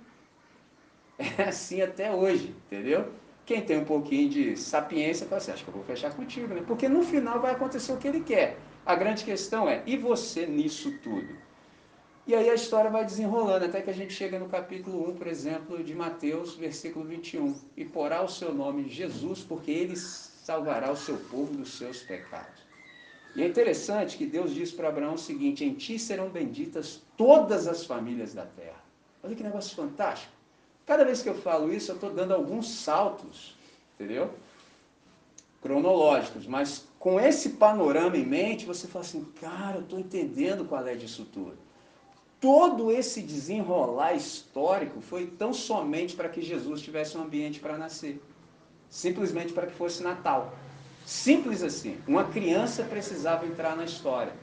É 1.38 1.44
assim 1.44 1.82
até 1.82 2.14
hoje, 2.14 2.54
entendeu? 2.66 3.10
Quem 3.46 3.62
tem 3.62 3.78
um 3.78 3.86
pouquinho 3.86 4.30
de 4.30 4.58
sapiência 4.58 5.28
fala 5.28 5.38
assim, 5.38 5.52
acho 5.52 5.64
que 5.64 5.70
eu 5.70 5.76
vou 5.76 5.84
fechar 5.84 6.14
contigo, 6.14 6.54
né? 6.54 6.64
Porque 6.66 6.90
no 6.90 7.04
final 7.04 7.40
vai 7.40 7.52
acontecer 7.52 7.94
o 7.94 7.98
que 7.98 8.08
ele 8.08 8.22
quer. 8.22 8.58
A 8.86 8.96
grande 8.96 9.24
questão 9.24 9.70
é, 9.70 9.82
e 9.86 9.96
você 9.96 10.46
nisso 10.46 10.92
tudo? 11.04 11.36
E 12.28 12.34
aí 12.34 12.50
a 12.50 12.56
história 12.56 12.90
vai 12.90 13.06
desenrolando, 13.06 13.66
até 13.66 13.82
que 13.82 13.90
a 13.90 13.94
gente 13.94 14.12
chega 14.12 14.40
no 14.40 14.50
capítulo 14.50 15.12
1, 15.12 15.16
por 15.16 15.28
exemplo, 15.28 15.84
de 15.84 15.94
Mateus, 15.94 16.56
versículo 16.56 17.06
21. 17.06 17.54
E 17.78 17.86
porá 17.86 18.24
o 18.24 18.28
seu 18.28 18.52
nome 18.52 18.90
Jesus, 18.90 19.44
porque 19.44 19.70
ele 19.70 19.96
salvará 19.96 20.92
o 20.92 20.98
seu 20.98 21.18
povo 21.18 21.54
dos 21.54 21.78
seus 21.78 22.02
pecados. 22.02 22.65
E 23.36 23.44
é 23.44 23.48
interessante 23.48 24.18
que 24.18 24.26
Deus 24.26 24.54
diz 24.54 24.72
para 24.72 24.88
Abraão 24.88 25.16
o 25.16 25.18
seguinte: 25.18 25.66
Em 25.66 25.74
ti 25.74 26.00
serão 26.00 26.30
benditas 26.30 27.02
todas 27.18 27.68
as 27.68 27.86
famílias 27.86 28.34
da 28.34 28.46
terra. 28.46 28.84
Olha 29.24 29.36
que 29.36 29.44
negócio 29.44 29.76
fantástico. 29.76 30.32
Cada 30.86 31.04
vez 31.04 31.22
que 31.22 31.30
eu 31.30 31.36
falo 31.36 31.74
isso, 31.74 31.92
eu 31.92 31.96
estou 31.96 32.12
dando 32.12 32.34
alguns 32.34 32.70
saltos, 32.70 33.56
entendeu? 33.96 34.32
Cronológicos, 35.62 36.46
mas 36.46 36.88
com 37.00 37.20
esse 37.20 37.50
panorama 37.52 38.16
em 38.16 38.26
mente, 38.26 38.66
você 38.66 38.88
fala 38.88 39.04
assim: 39.04 39.24
cara, 39.42 39.78
eu 39.78 39.82
estou 39.82 40.00
entendendo 40.00 40.66
qual 40.66 40.86
é 40.88 40.96
disso 40.96 41.26
tudo. 41.26 41.58
Todo 42.40 42.92
esse 42.92 43.22
desenrolar 43.22 44.14
histórico 44.14 45.02
foi 45.02 45.26
tão 45.26 45.54
somente 45.54 46.16
para 46.16 46.30
que 46.30 46.42
Jesus 46.42 46.82
tivesse 46.82 47.18
um 47.18 47.24
ambiente 47.24 47.60
para 47.60 47.78
nascer 47.78 48.22
simplesmente 48.90 49.52
para 49.52 49.68
que 49.68 49.74
fosse 49.74 50.02
Natal. 50.02 50.54
Simples 51.06 51.62
assim. 51.62 51.98
Uma 52.08 52.24
criança 52.26 52.84
precisava 52.84 53.46
entrar 53.46 53.76
na 53.76 53.86
história. 53.86 54.34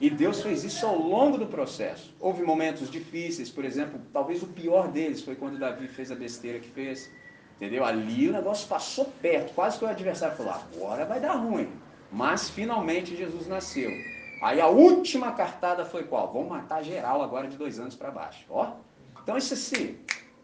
E 0.00 0.08
Deus 0.08 0.42
fez 0.42 0.64
isso 0.64 0.84
ao 0.86 0.98
longo 0.98 1.36
do 1.38 1.46
processo. 1.46 2.14
Houve 2.18 2.42
momentos 2.42 2.90
difíceis, 2.90 3.50
por 3.50 3.64
exemplo, 3.64 4.00
talvez 4.12 4.42
o 4.42 4.46
pior 4.46 4.88
deles 4.88 5.22
foi 5.22 5.36
quando 5.36 5.58
Davi 5.58 5.86
fez 5.88 6.10
a 6.10 6.14
besteira 6.14 6.58
que 6.58 6.68
fez. 6.68 7.10
Entendeu? 7.56 7.84
Ali 7.84 8.28
o 8.28 8.32
negócio 8.32 8.66
passou 8.66 9.04
perto, 9.20 9.52
quase 9.52 9.78
que 9.78 9.84
o 9.84 9.88
adversário 9.88 10.36
falou: 10.36 10.54
agora 10.54 11.04
vai 11.04 11.20
dar 11.20 11.34
ruim. 11.34 11.70
Mas 12.10 12.48
finalmente 12.48 13.14
Jesus 13.14 13.46
nasceu. 13.46 13.90
Aí 14.42 14.58
a 14.58 14.66
última 14.66 15.32
cartada 15.32 15.84
foi 15.84 16.04
qual? 16.04 16.32
Vamos 16.32 16.48
matar 16.48 16.82
geral 16.82 17.22
agora 17.22 17.46
de 17.46 17.58
dois 17.58 17.78
anos 17.78 17.94
para 17.94 18.10
baixo. 18.10 18.46
Ó. 18.48 18.72
Então 19.22 19.36
isso 19.36 19.52
assim, 19.52 19.98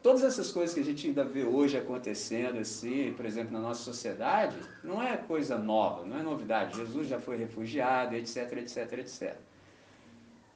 todas 0.06 0.22
essas 0.22 0.52
coisas 0.52 0.72
que 0.72 0.78
a 0.78 0.84
gente 0.84 1.08
ainda 1.08 1.24
vê 1.24 1.42
hoje 1.42 1.76
acontecendo, 1.76 2.60
assim, 2.60 3.12
por 3.16 3.26
exemplo, 3.26 3.52
na 3.52 3.58
nossa 3.58 3.82
sociedade, 3.82 4.56
não 4.84 5.02
é 5.02 5.16
coisa 5.16 5.58
nova, 5.58 6.06
não 6.06 6.16
é 6.16 6.22
novidade. 6.22 6.76
Jesus 6.76 7.08
já 7.08 7.18
foi 7.18 7.36
refugiado, 7.36 8.14
etc, 8.14 8.52
etc, 8.52 8.92
etc. 9.00 9.36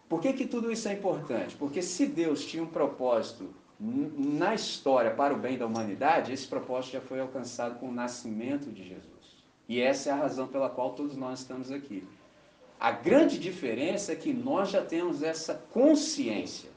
Por 0.08 0.20
que, 0.20 0.34
que 0.34 0.46
tudo 0.46 0.70
isso 0.70 0.86
é 0.88 0.92
importante? 0.92 1.56
Porque 1.56 1.82
se 1.82 2.06
Deus 2.06 2.46
tinha 2.46 2.62
um 2.62 2.68
propósito 2.68 3.52
na 3.80 4.54
história 4.54 5.10
para 5.10 5.34
o 5.34 5.36
bem 5.36 5.58
da 5.58 5.66
humanidade, 5.66 6.32
esse 6.32 6.46
propósito 6.46 6.92
já 6.92 7.00
foi 7.00 7.18
alcançado 7.18 7.76
com 7.80 7.88
o 7.88 7.92
nascimento 7.92 8.70
de 8.70 8.86
Jesus. 8.86 9.42
E 9.68 9.80
essa 9.80 10.10
é 10.10 10.12
a 10.12 10.16
razão 10.16 10.46
pela 10.46 10.70
qual 10.70 10.90
todos 10.90 11.16
nós 11.16 11.40
estamos 11.40 11.72
aqui. 11.72 12.06
A 12.78 12.92
grande 12.92 13.36
diferença 13.36 14.12
é 14.12 14.14
que 14.14 14.32
nós 14.32 14.70
já 14.70 14.84
temos 14.84 15.24
essa 15.24 15.54
consciência. 15.72 16.70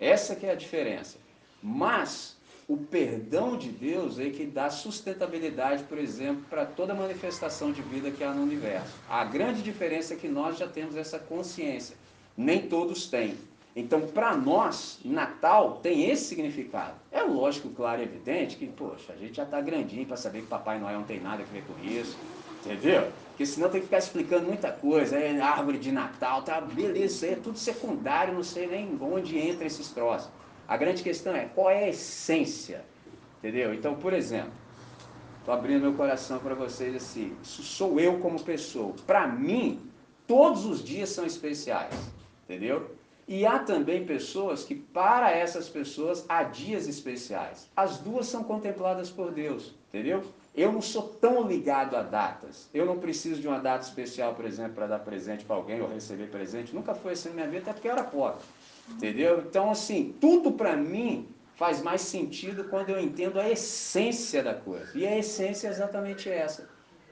Essa 0.00 0.34
que 0.34 0.44
é 0.44 0.50
a 0.50 0.56
diferença. 0.56 1.29
Mas 1.62 2.36
o 2.68 2.76
perdão 2.76 3.56
de 3.56 3.68
Deus 3.68 4.18
é 4.18 4.30
que 4.30 4.46
dá 4.46 4.70
sustentabilidade, 4.70 5.82
por 5.84 5.98
exemplo, 5.98 6.44
para 6.48 6.64
toda 6.64 6.94
manifestação 6.94 7.72
de 7.72 7.82
vida 7.82 8.10
que 8.10 8.22
há 8.22 8.32
no 8.32 8.42
universo. 8.42 8.94
A 9.08 9.24
grande 9.24 9.62
diferença 9.62 10.14
é 10.14 10.16
que 10.16 10.28
nós 10.28 10.56
já 10.56 10.68
temos 10.68 10.96
essa 10.96 11.18
consciência. 11.18 11.96
Nem 12.36 12.68
todos 12.68 13.08
têm. 13.08 13.36
Então, 13.74 14.00
para 14.02 14.36
nós, 14.36 14.98
Natal 15.04 15.80
tem 15.82 16.10
esse 16.10 16.24
significado. 16.24 16.94
É 17.10 17.22
lógico, 17.22 17.70
claro 17.70 18.00
e 18.00 18.04
evidente 18.04 18.56
que, 18.56 18.66
poxa, 18.66 19.12
a 19.12 19.16
gente 19.16 19.36
já 19.36 19.44
está 19.44 19.60
grandinho 19.60 20.06
para 20.06 20.16
saber 20.16 20.42
que 20.42 20.46
Papai 20.46 20.78
Noel 20.78 20.98
não 20.98 21.06
tem 21.06 21.20
nada 21.20 21.42
a 21.42 21.46
ver 21.46 21.64
com 21.64 21.84
isso, 21.84 22.16
entendeu? 22.60 23.10
Porque 23.28 23.46
senão 23.46 23.68
tem 23.68 23.80
que 23.80 23.86
ficar 23.86 23.98
explicando 23.98 24.46
muita 24.46 24.70
coisa, 24.72 25.16
é 25.16 25.40
árvore 25.40 25.78
de 25.78 25.92
Natal, 25.92 26.42
tá? 26.42 26.60
Beleza, 26.60 27.14
isso 27.14 27.24
aí 27.24 27.32
é 27.32 27.36
tudo 27.36 27.58
secundário, 27.58 28.34
não 28.34 28.42
sei 28.42 28.66
nem 28.66 28.98
onde 29.00 29.38
entra 29.38 29.64
esses 29.64 29.88
troços. 29.88 30.30
A 30.70 30.76
grande 30.76 31.02
questão 31.02 31.34
é 31.34 31.46
qual 31.46 31.68
é 31.68 31.86
a 31.86 31.88
essência, 31.88 32.84
entendeu? 33.40 33.74
Então, 33.74 33.96
por 33.96 34.12
exemplo, 34.12 34.52
estou 35.40 35.52
abrindo 35.52 35.80
meu 35.80 35.94
coração 35.94 36.38
para 36.38 36.54
vocês 36.54 36.94
assim, 36.94 37.36
isso 37.42 37.64
sou 37.64 37.98
eu 37.98 38.20
como 38.20 38.40
pessoa. 38.40 38.94
Para 39.04 39.26
mim, 39.26 39.80
todos 40.28 40.64
os 40.64 40.80
dias 40.80 41.08
são 41.08 41.26
especiais, 41.26 41.92
entendeu? 42.44 42.94
E 43.26 43.44
há 43.44 43.58
também 43.58 44.06
pessoas 44.06 44.62
que, 44.62 44.76
para 44.76 45.32
essas 45.32 45.68
pessoas, 45.68 46.24
há 46.28 46.44
dias 46.44 46.86
especiais. 46.86 47.68
As 47.74 47.98
duas 47.98 48.26
são 48.26 48.44
contempladas 48.44 49.10
por 49.10 49.32
Deus, 49.32 49.74
entendeu? 49.88 50.22
Eu 50.54 50.70
não 50.70 50.80
sou 50.80 51.02
tão 51.02 51.48
ligado 51.48 51.96
a 51.96 52.02
datas. 52.02 52.70
Eu 52.72 52.86
não 52.86 53.00
preciso 53.00 53.40
de 53.40 53.48
uma 53.48 53.58
data 53.58 53.84
especial, 53.84 54.36
por 54.36 54.44
exemplo, 54.44 54.74
para 54.74 54.86
dar 54.86 55.00
presente 55.00 55.44
para 55.44 55.56
alguém 55.56 55.80
ou 55.80 55.88
receber 55.88 56.30
presente. 56.30 56.72
Nunca 56.72 56.94
foi 56.94 57.14
assim 57.14 57.30
na 57.30 57.34
minha 57.34 57.48
vida, 57.48 57.62
até 57.62 57.72
porque 57.72 57.88
eu 57.88 57.92
era 57.92 58.04
pobre. 58.04 58.40
Entendeu? 58.92 59.44
Então, 59.46 59.70
assim, 59.70 60.14
tudo 60.20 60.52
para 60.52 60.76
mim 60.76 61.28
faz 61.54 61.82
mais 61.82 62.00
sentido 62.00 62.64
quando 62.64 62.90
eu 62.90 63.00
entendo 63.00 63.38
a 63.38 63.48
essência 63.48 64.42
da 64.42 64.54
coisa. 64.54 64.96
E 64.96 65.06
a 65.06 65.18
essência 65.18 65.68
é 65.68 65.70
exatamente 65.70 66.28
essa. 66.28 66.68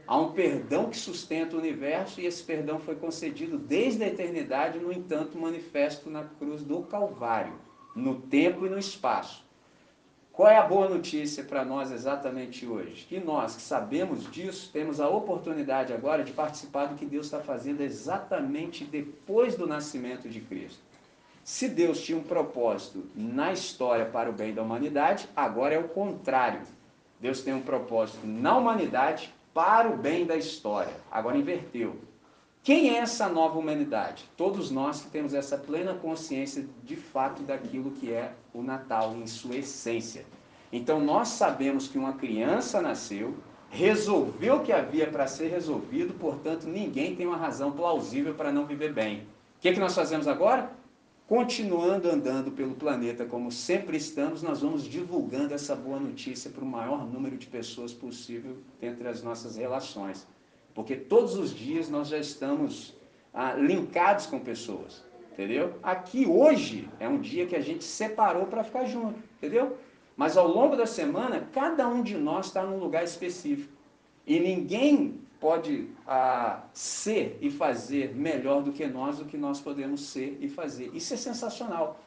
Há 0.06 0.18
um 0.18 0.32
perdão 0.32 0.88
que 0.88 0.96
sustenta 0.96 1.54
o 1.54 1.58
universo 1.58 2.18
e 2.18 2.24
esse 2.24 2.42
perdão 2.42 2.78
foi 2.78 2.94
concedido 2.94 3.58
desde 3.58 4.02
a 4.02 4.08
eternidade, 4.08 4.78
no 4.78 4.90
entanto, 4.90 5.38
manifesto 5.38 6.08
na 6.08 6.24
cruz 6.24 6.62
do 6.62 6.80
Calvário, 6.80 7.52
no 7.94 8.22
tempo 8.22 8.64
e 8.64 8.70
no 8.70 8.78
espaço. 8.78 9.46
Qual 10.32 10.48
é 10.48 10.56
a 10.56 10.62
boa 10.62 10.88
notícia 10.88 11.44
para 11.44 11.62
nós 11.62 11.90
exatamente 11.90 12.64
hoje? 12.64 13.04
Que 13.06 13.20
nós 13.20 13.56
que 13.56 13.60
sabemos 13.60 14.30
disso, 14.30 14.70
temos 14.72 14.98
a 15.00 15.10
oportunidade 15.10 15.92
agora 15.92 16.24
de 16.24 16.32
participar 16.32 16.86
do 16.86 16.94
que 16.94 17.04
Deus 17.04 17.26
está 17.26 17.40
fazendo 17.40 17.82
exatamente 17.82 18.84
depois 18.84 19.56
do 19.56 19.66
nascimento 19.66 20.28
de 20.28 20.40
Cristo. 20.40 20.87
Se 21.48 21.66
Deus 21.66 22.02
tinha 22.02 22.18
um 22.18 22.22
propósito 22.22 23.06
na 23.16 23.54
história 23.54 24.04
para 24.04 24.28
o 24.28 24.34
bem 24.34 24.52
da 24.52 24.62
humanidade, 24.62 25.26
agora 25.34 25.74
é 25.74 25.78
o 25.78 25.88
contrário. 25.88 26.60
Deus 27.18 27.40
tem 27.40 27.54
um 27.54 27.62
propósito 27.62 28.26
na 28.26 28.54
humanidade 28.54 29.34
para 29.54 29.88
o 29.88 29.96
bem 29.96 30.26
da 30.26 30.36
história. 30.36 30.92
Agora 31.10 31.38
inverteu. 31.38 31.96
Quem 32.62 32.90
é 32.90 32.98
essa 32.98 33.30
nova 33.30 33.58
humanidade? 33.58 34.28
Todos 34.36 34.70
nós 34.70 35.00
que 35.00 35.08
temos 35.08 35.32
essa 35.32 35.56
plena 35.56 35.94
consciência 35.94 36.68
de 36.84 36.96
fato 36.96 37.42
daquilo 37.42 37.92
que 37.92 38.12
é 38.12 38.34
o 38.52 38.62
Natal 38.62 39.16
em 39.16 39.26
sua 39.26 39.56
essência. 39.56 40.26
Então 40.70 41.00
nós 41.00 41.28
sabemos 41.28 41.88
que 41.88 41.96
uma 41.96 42.12
criança 42.12 42.82
nasceu, 42.82 43.34
resolveu 43.70 44.56
o 44.56 44.62
que 44.62 44.70
havia 44.70 45.06
para 45.06 45.26
ser 45.26 45.48
resolvido, 45.48 46.12
portanto 46.12 46.66
ninguém 46.66 47.16
tem 47.16 47.26
uma 47.26 47.38
razão 47.38 47.72
plausível 47.72 48.34
para 48.34 48.52
não 48.52 48.66
viver 48.66 48.92
bem. 48.92 49.20
O 49.56 49.60
que, 49.62 49.70
é 49.70 49.72
que 49.72 49.80
nós 49.80 49.94
fazemos 49.94 50.28
agora? 50.28 50.76
Continuando 51.28 52.08
andando 52.08 52.50
pelo 52.50 52.74
planeta 52.74 53.26
como 53.26 53.52
sempre 53.52 53.98
estamos, 53.98 54.42
nós 54.42 54.62
vamos 54.62 54.84
divulgando 54.84 55.52
essa 55.52 55.76
boa 55.76 56.00
notícia 56.00 56.50
para 56.50 56.64
o 56.64 56.66
maior 56.66 57.06
número 57.06 57.36
de 57.36 57.46
pessoas 57.46 57.92
possível 57.92 58.56
entre 58.80 59.06
as 59.06 59.22
nossas 59.22 59.54
relações. 59.54 60.26
Porque 60.74 60.96
todos 60.96 61.36
os 61.36 61.54
dias 61.54 61.90
nós 61.90 62.08
já 62.08 62.16
estamos 62.16 62.94
ah, 63.34 63.52
linkados 63.52 64.24
com 64.24 64.40
pessoas, 64.40 65.04
entendeu? 65.30 65.74
Aqui 65.82 66.24
hoje 66.24 66.88
é 66.98 67.06
um 67.06 67.20
dia 67.20 67.44
que 67.44 67.54
a 67.54 67.60
gente 67.60 67.84
separou 67.84 68.46
para 68.46 68.64
ficar 68.64 68.86
junto, 68.86 69.22
entendeu? 69.36 69.76
Mas 70.16 70.34
ao 70.34 70.48
longo 70.48 70.76
da 70.76 70.86
semana, 70.86 71.46
cada 71.52 71.86
um 71.86 72.02
de 72.02 72.16
nós 72.16 72.46
está 72.46 72.64
num 72.64 72.78
lugar 72.78 73.04
específico. 73.04 73.70
E 74.26 74.40
ninguém 74.40 75.20
pode 75.40 75.88
ah, 76.06 76.64
ser 76.72 77.38
e 77.40 77.50
fazer 77.50 78.14
melhor 78.14 78.62
do 78.62 78.72
que 78.72 78.86
nós, 78.86 79.20
o 79.20 79.24
que 79.24 79.36
nós 79.36 79.60
podemos 79.60 80.00
ser 80.00 80.36
e 80.40 80.48
fazer. 80.48 80.90
Isso 80.94 81.14
é 81.14 81.16
sensacional. 81.16 82.00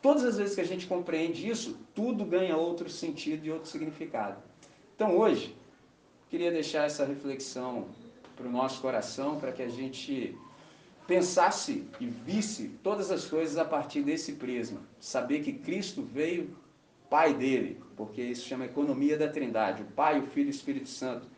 Todas 0.00 0.24
as 0.24 0.36
vezes 0.36 0.54
que 0.54 0.60
a 0.60 0.66
gente 0.66 0.86
compreende 0.86 1.48
isso, 1.48 1.78
tudo 1.94 2.24
ganha 2.24 2.56
outro 2.56 2.90
sentido 2.90 3.46
e 3.46 3.52
outro 3.52 3.68
significado. 3.68 4.42
Então 4.96 5.16
hoje, 5.16 5.56
queria 6.28 6.50
deixar 6.50 6.86
essa 6.86 7.04
reflexão 7.04 7.86
para 8.34 8.48
o 8.48 8.50
nosso 8.50 8.80
coração, 8.80 9.38
para 9.38 9.52
que 9.52 9.62
a 9.62 9.68
gente 9.68 10.36
pensasse 11.06 11.86
e 12.00 12.06
visse 12.06 12.68
todas 12.82 13.10
as 13.12 13.26
coisas 13.26 13.56
a 13.58 13.64
partir 13.64 14.02
desse 14.02 14.32
prisma. 14.32 14.80
Saber 14.98 15.42
que 15.42 15.52
Cristo 15.52 16.02
veio, 16.02 16.56
Pai 17.08 17.34
dele, 17.34 17.78
porque 17.94 18.22
isso 18.22 18.48
chama 18.48 18.64
economia 18.64 19.18
da 19.18 19.28
Trindade, 19.28 19.82
o 19.82 19.86
Pai, 19.86 20.18
o 20.18 20.26
Filho 20.26 20.46
e 20.46 20.50
o 20.50 20.50
Espírito 20.50 20.88
Santo 20.88 21.28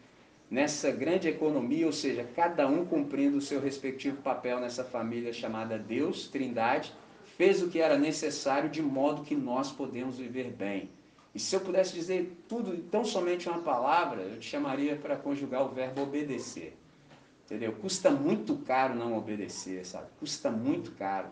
nessa 0.55 0.89
grande 0.93 1.27
economia, 1.27 1.85
ou 1.85 1.93
seja, 1.93 2.23
cada 2.37 2.69
um 2.69 2.85
cumprindo 2.85 3.39
o 3.39 3.41
seu 3.41 3.61
respectivo 3.61 4.23
papel 4.23 4.61
nessa 4.61 4.85
família 4.85 5.33
chamada 5.33 5.77
Deus, 5.77 6.29
Trindade, 6.29 6.95
fez 7.37 7.61
o 7.61 7.69
que 7.69 7.81
era 7.81 7.99
necessário 7.99 8.71
de 8.71 8.81
modo 8.81 9.25
que 9.25 9.35
nós 9.35 9.73
podemos 9.73 10.17
viver 10.17 10.53
bem. 10.53 10.89
E 11.35 11.41
se 11.41 11.57
eu 11.57 11.61
pudesse 11.61 11.93
dizer 11.93 12.33
tudo, 12.49 12.77
tão 12.85 13.05
somente 13.05 13.49
uma 13.49 13.63
palavra, 13.63 14.23
eu 14.23 14.39
te 14.39 14.49
chamaria 14.49 14.95
para 14.95 15.17
conjugar 15.17 15.65
o 15.65 15.71
verbo 15.71 16.03
obedecer. 16.03 16.77
Entendeu? 17.45 17.73
Custa 17.73 18.13
muito 18.13 18.55
caro 18.59 18.95
não 18.95 19.19
obedecer, 19.19 19.85
sabe? 19.85 20.07
Custa 20.21 20.53
muito 20.53 20.93
caro. 20.93 21.31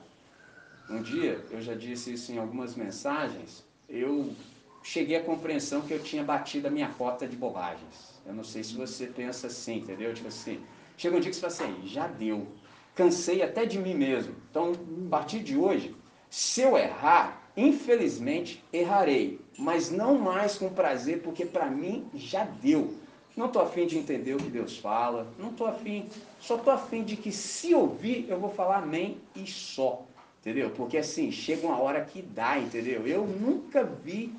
Um 0.91 1.01
dia, 1.01 1.41
eu 1.53 1.63
já 1.63 1.75
disse 1.75 2.13
isso 2.13 2.33
em 2.33 2.39
algumas 2.39 2.75
mensagens, 2.75 3.65
eu 3.89 4.35
cheguei 4.83 5.17
à 5.17 5.23
compreensão 5.23 5.83
que 5.83 5.93
eu 5.93 6.03
tinha 6.03 6.23
batido 6.23 6.69
a 6.69 6.71
minha 6.71 6.89
cota 6.89 7.27
de 7.27 7.37
bobagens. 7.37 8.21
Eu 8.27 8.35
não 8.35 8.45
sei 8.45 8.63
se 8.63 8.75
você 8.75 9.07
pensa 9.07 9.47
assim, 9.47 9.77
entendeu? 9.79 10.13
Tipo 10.13 10.29
assim, 10.29 10.61
chega 10.97 11.17
um 11.17 11.21
dia 11.21 11.31
que 11.31 11.37
você 11.37 11.41
fala 11.41 11.71
assim, 11.71 11.89
já 11.89 12.07
deu. 12.07 12.47
Cansei 12.95 13.43
até 13.43 13.65
de 13.65 13.79
mim 13.79 13.95
mesmo. 13.95 14.35
Então, 14.51 14.73
a 15.07 15.11
partir 15.11 15.41
de 15.41 15.57
hoje, 15.57 15.95
se 16.29 16.61
eu 16.61 16.77
errar, 16.77 17.51
infelizmente 17.57 18.63
errarei, 18.73 19.41
mas 19.59 19.91
não 19.91 20.19
mais 20.19 20.57
com 20.57 20.69
prazer, 20.69 21.23
porque 21.23 21.45
para 21.45 21.67
mim 21.67 22.09
já 22.15 22.45
deu. 22.45 22.95
Não 23.37 23.47
estou 23.47 23.63
afim 23.63 23.87
de 23.87 23.97
entender 23.97 24.35
o 24.35 24.39
que 24.39 24.51
Deus 24.51 24.77
fala, 24.77 25.33
não 25.39 25.51
estou 25.51 25.67
afim, 25.67 26.07
só 26.39 26.57
estou 26.57 26.73
afim 26.73 27.03
de 27.03 27.17
que 27.17 27.33
se 27.33 27.75
ouvir, 27.75 28.27
eu 28.29 28.39
vou 28.39 28.51
falar 28.51 28.79
amém 28.79 29.19
e 29.35 29.47
só. 29.47 30.05
Entendeu? 30.41 30.71
Porque 30.71 30.99
assim, 30.99 31.31
chega 31.31 31.67
uma 31.67 31.81
hora 31.81 32.05
que 32.05 32.21
dá, 32.21 32.59
entendeu? 32.59 33.07
Eu 33.07 33.25
nunca 33.27 33.85
vi 33.85 34.35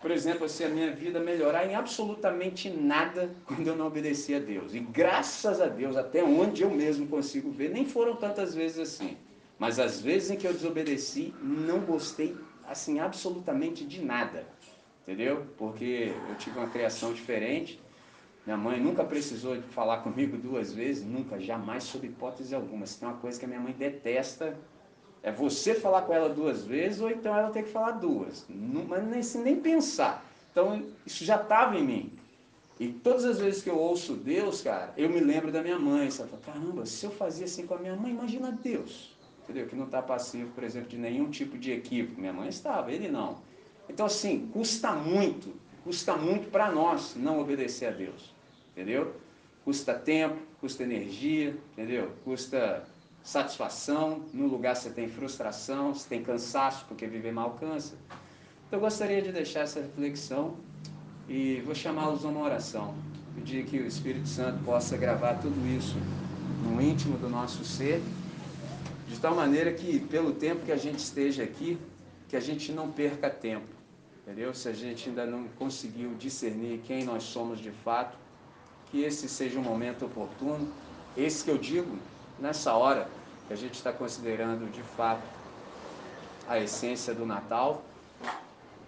por 0.00 0.10
exemplo, 0.10 0.46
assim, 0.46 0.64
a 0.64 0.68
minha 0.68 0.92
vida 0.92 1.20
melhorar 1.20 1.64
em 1.64 1.76
absolutamente 1.76 2.68
nada 2.68 3.30
quando 3.46 3.66
eu 3.66 3.76
não 3.76 3.86
obedeci 3.86 4.34
a 4.34 4.40
Deus. 4.40 4.74
E 4.74 4.80
graças 4.80 5.60
a 5.60 5.66
Deus, 5.66 5.96
até 5.96 6.24
onde 6.24 6.62
eu 6.62 6.70
mesmo 6.70 7.06
consigo 7.06 7.50
ver, 7.50 7.70
nem 7.70 7.86
foram 7.86 8.16
tantas 8.16 8.54
vezes 8.54 8.78
assim. 8.80 9.16
Mas 9.58 9.78
as 9.78 10.00
vezes 10.00 10.30
em 10.30 10.36
que 10.36 10.46
eu 10.46 10.52
desobedeci, 10.52 11.32
não 11.40 11.80
gostei, 11.80 12.36
assim, 12.66 12.98
absolutamente 12.98 13.84
de 13.84 14.02
nada. 14.04 14.44
Entendeu? 15.02 15.46
Porque 15.56 16.12
eu 16.28 16.34
tive 16.36 16.58
uma 16.58 16.68
criação 16.68 17.12
diferente. 17.12 17.80
Minha 18.44 18.56
mãe 18.56 18.80
nunca 18.80 19.04
precisou 19.04 19.62
falar 19.70 19.98
comigo 19.98 20.36
duas 20.36 20.72
vezes, 20.72 21.04
nunca, 21.04 21.38
jamais, 21.38 21.84
sob 21.84 22.04
hipótese 22.04 22.56
alguma. 22.56 22.86
Se 22.86 22.98
tem 22.98 23.08
uma 23.08 23.18
coisa 23.18 23.38
que 23.38 23.44
a 23.44 23.48
minha 23.48 23.60
mãe 23.60 23.72
detesta, 23.72 24.58
é 25.22 25.30
você 25.30 25.74
falar 25.74 26.02
com 26.02 26.12
ela 26.12 26.28
duas 26.28 26.64
vezes 26.64 27.00
ou 27.00 27.10
então 27.10 27.36
ela 27.36 27.50
ter 27.50 27.64
que 27.64 27.70
falar 27.70 27.92
duas. 27.92 28.44
Não, 28.48 28.84
mas 28.84 29.34
nem, 29.34 29.44
nem 29.44 29.56
pensar. 29.60 30.24
Então, 30.50 30.84
isso 31.06 31.24
já 31.24 31.36
estava 31.36 31.78
em 31.78 31.84
mim. 31.84 32.12
E 32.80 32.88
todas 32.88 33.24
as 33.24 33.38
vezes 33.38 33.62
que 33.62 33.70
eu 33.70 33.78
ouço 33.78 34.14
Deus, 34.14 34.60
cara, 34.62 34.92
eu 34.96 35.08
me 35.08 35.20
lembro 35.20 35.52
da 35.52 35.62
minha 35.62 35.78
mãe. 35.78 36.10
Sabe? 36.10 36.30
Caramba, 36.44 36.84
se 36.84 37.06
eu 37.06 37.10
fazia 37.12 37.44
assim 37.44 37.66
com 37.66 37.74
a 37.74 37.78
minha 37.78 37.94
mãe, 37.94 38.10
imagina 38.10 38.50
Deus. 38.50 39.16
Entendeu? 39.44 39.66
Que 39.68 39.76
não 39.76 39.84
está 39.84 40.02
passivo, 40.02 40.50
por 40.50 40.64
exemplo, 40.64 40.88
de 40.88 40.98
nenhum 40.98 41.30
tipo 41.30 41.56
de 41.56 41.72
equívoco. 41.72 42.20
Minha 42.20 42.32
mãe 42.32 42.48
estava, 42.48 42.90
ele 42.90 43.08
não. 43.08 43.38
Então, 43.88 44.06
assim, 44.06 44.48
custa 44.52 44.92
muito, 44.92 45.54
custa 45.84 46.16
muito 46.16 46.50
para 46.50 46.70
nós 46.70 47.14
não 47.16 47.40
obedecer 47.40 47.86
a 47.86 47.90
Deus. 47.90 48.34
Entendeu? 48.72 49.14
Custa 49.64 49.94
tempo, 49.94 50.38
custa 50.60 50.82
energia, 50.82 51.56
entendeu? 51.72 52.10
Custa 52.24 52.84
satisfação, 53.22 54.22
no 54.32 54.46
lugar 54.46 54.74
você 54.74 54.90
tem 54.90 55.08
frustração, 55.08 55.94
você 55.94 56.08
tem 56.08 56.22
cansaço, 56.22 56.84
porque 56.86 57.06
viver 57.06 57.32
mal 57.32 57.52
cansa. 57.52 57.94
Então 58.66 58.78
eu 58.78 58.80
gostaria 58.80 59.22
de 59.22 59.30
deixar 59.30 59.60
essa 59.60 59.80
reflexão 59.80 60.56
e 61.28 61.60
vou 61.64 61.74
chamá-los 61.74 62.24
a 62.24 62.28
uma 62.28 62.40
oração. 62.40 62.94
Pedir 63.34 63.64
que 63.64 63.78
o 63.78 63.86
Espírito 63.86 64.28
Santo 64.28 64.62
possa 64.64 64.96
gravar 64.96 65.34
tudo 65.34 65.66
isso 65.66 65.96
no 66.64 66.80
íntimo 66.80 67.16
do 67.16 67.28
nosso 67.28 67.64
ser, 67.64 68.02
de 69.08 69.18
tal 69.18 69.34
maneira 69.34 69.72
que, 69.72 70.00
pelo 70.00 70.32
tempo 70.32 70.64
que 70.64 70.72
a 70.72 70.76
gente 70.76 70.98
esteja 70.98 71.42
aqui, 71.42 71.78
que 72.28 72.36
a 72.36 72.40
gente 72.40 72.72
não 72.72 72.90
perca 72.90 73.30
tempo. 73.30 73.66
entendeu? 74.22 74.54
Se 74.54 74.68
a 74.68 74.72
gente 74.72 75.08
ainda 75.08 75.26
não 75.26 75.48
conseguiu 75.58 76.14
discernir 76.14 76.80
quem 76.84 77.04
nós 77.04 77.22
somos 77.22 77.58
de 77.58 77.70
fato, 77.70 78.16
que 78.90 79.02
esse 79.02 79.28
seja 79.28 79.58
um 79.58 79.62
momento 79.62 80.06
oportuno, 80.06 80.68
esse 81.16 81.44
que 81.44 81.50
eu 81.50 81.58
digo 81.58 81.98
nessa 82.38 82.74
hora 82.74 83.08
que 83.46 83.52
a 83.52 83.56
gente 83.56 83.74
está 83.74 83.92
considerando 83.92 84.70
de 84.70 84.82
fato 84.82 85.22
a 86.48 86.58
essência 86.58 87.14
do 87.14 87.24
Natal. 87.26 87.82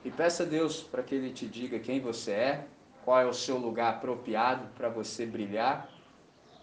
E 0.04 0.10
peça 0.10 0.42
a 0.42 0.46
Deus 0.46 0.82
para 0.82 1.02
que 1.02 1.14
Ele 1.14 1.32
te 1.32 1.46
diga 1.46 1.78
quem 1.78 2.00
você 2.00 2.32
é, 2.32 2.66
qual 3.04 3.20
é 3.20 3.26
o 3.26 3.34
seu 3.34 3.56
lugar 3.56 3.94
apropriado 3.94 4.68
para 4.76 4.88
você 4.88 5.24
brilhar, 5.24 5.88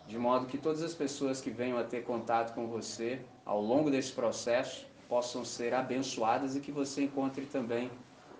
de 0.07 0.17
modo 0.17 0.45
que 0.45 0.57
todas 0.57 0.81
as 0.83 0.93
pessoas 0.93 1.41
que 1.41 1.49
venham 1.49 1.77
a 1.77 1.83
ter 1.83 2.03
contato 2.03 2.53
com 2.53 2.67
você 2.67 3.21
ao 3.45 3.61
longo 3.61 3.89
desse 3.89 4.11
processo 4.11 4.85
possam 5.07 5.43
ser 5.43 5.73
abençoadas 5.73 6.55
e 6.55 6.59
que 6.59 6.71
você 6.71 7.03
encontre 7.03 7.45
também 7.45 7.91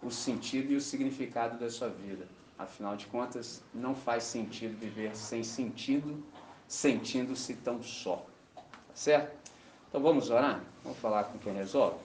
o 0.02 0.10
sentido 0.10 0.72
e 0.72 0.76
o 0.76 0.82
significado 0.82 1.58
da 1.58 1.70
sua 1.70 1.90
vida. 1.90 2.28
Afinal 2.58 2.96
de 2.96 3.06
contas, 3.08 3.64
não 3.74 3.96
faz 3.96 4.24
sentido 4.24 4.78
viver 4.78 5.16
sem 5.16 5.44
sentido, 5.44 6.24
sentindo-se 6.68 7.56
tão 7.56 7.82
só. 7.82 8.26
Tá 8.92 8.98
certo? 8.98 9.32
Então 9.88 10.02
vamos 10.02 10.30
orar? 10.30 10.60
Vamos 10.84 11.00
falar 11.00 11.24
com 11.24 11.40
quem 11.40 11.54
resolve? 11.54 11.98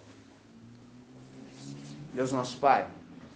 Deus 2.14 2.30
nosso 2.30 2.58
Pai, 2.58 2.86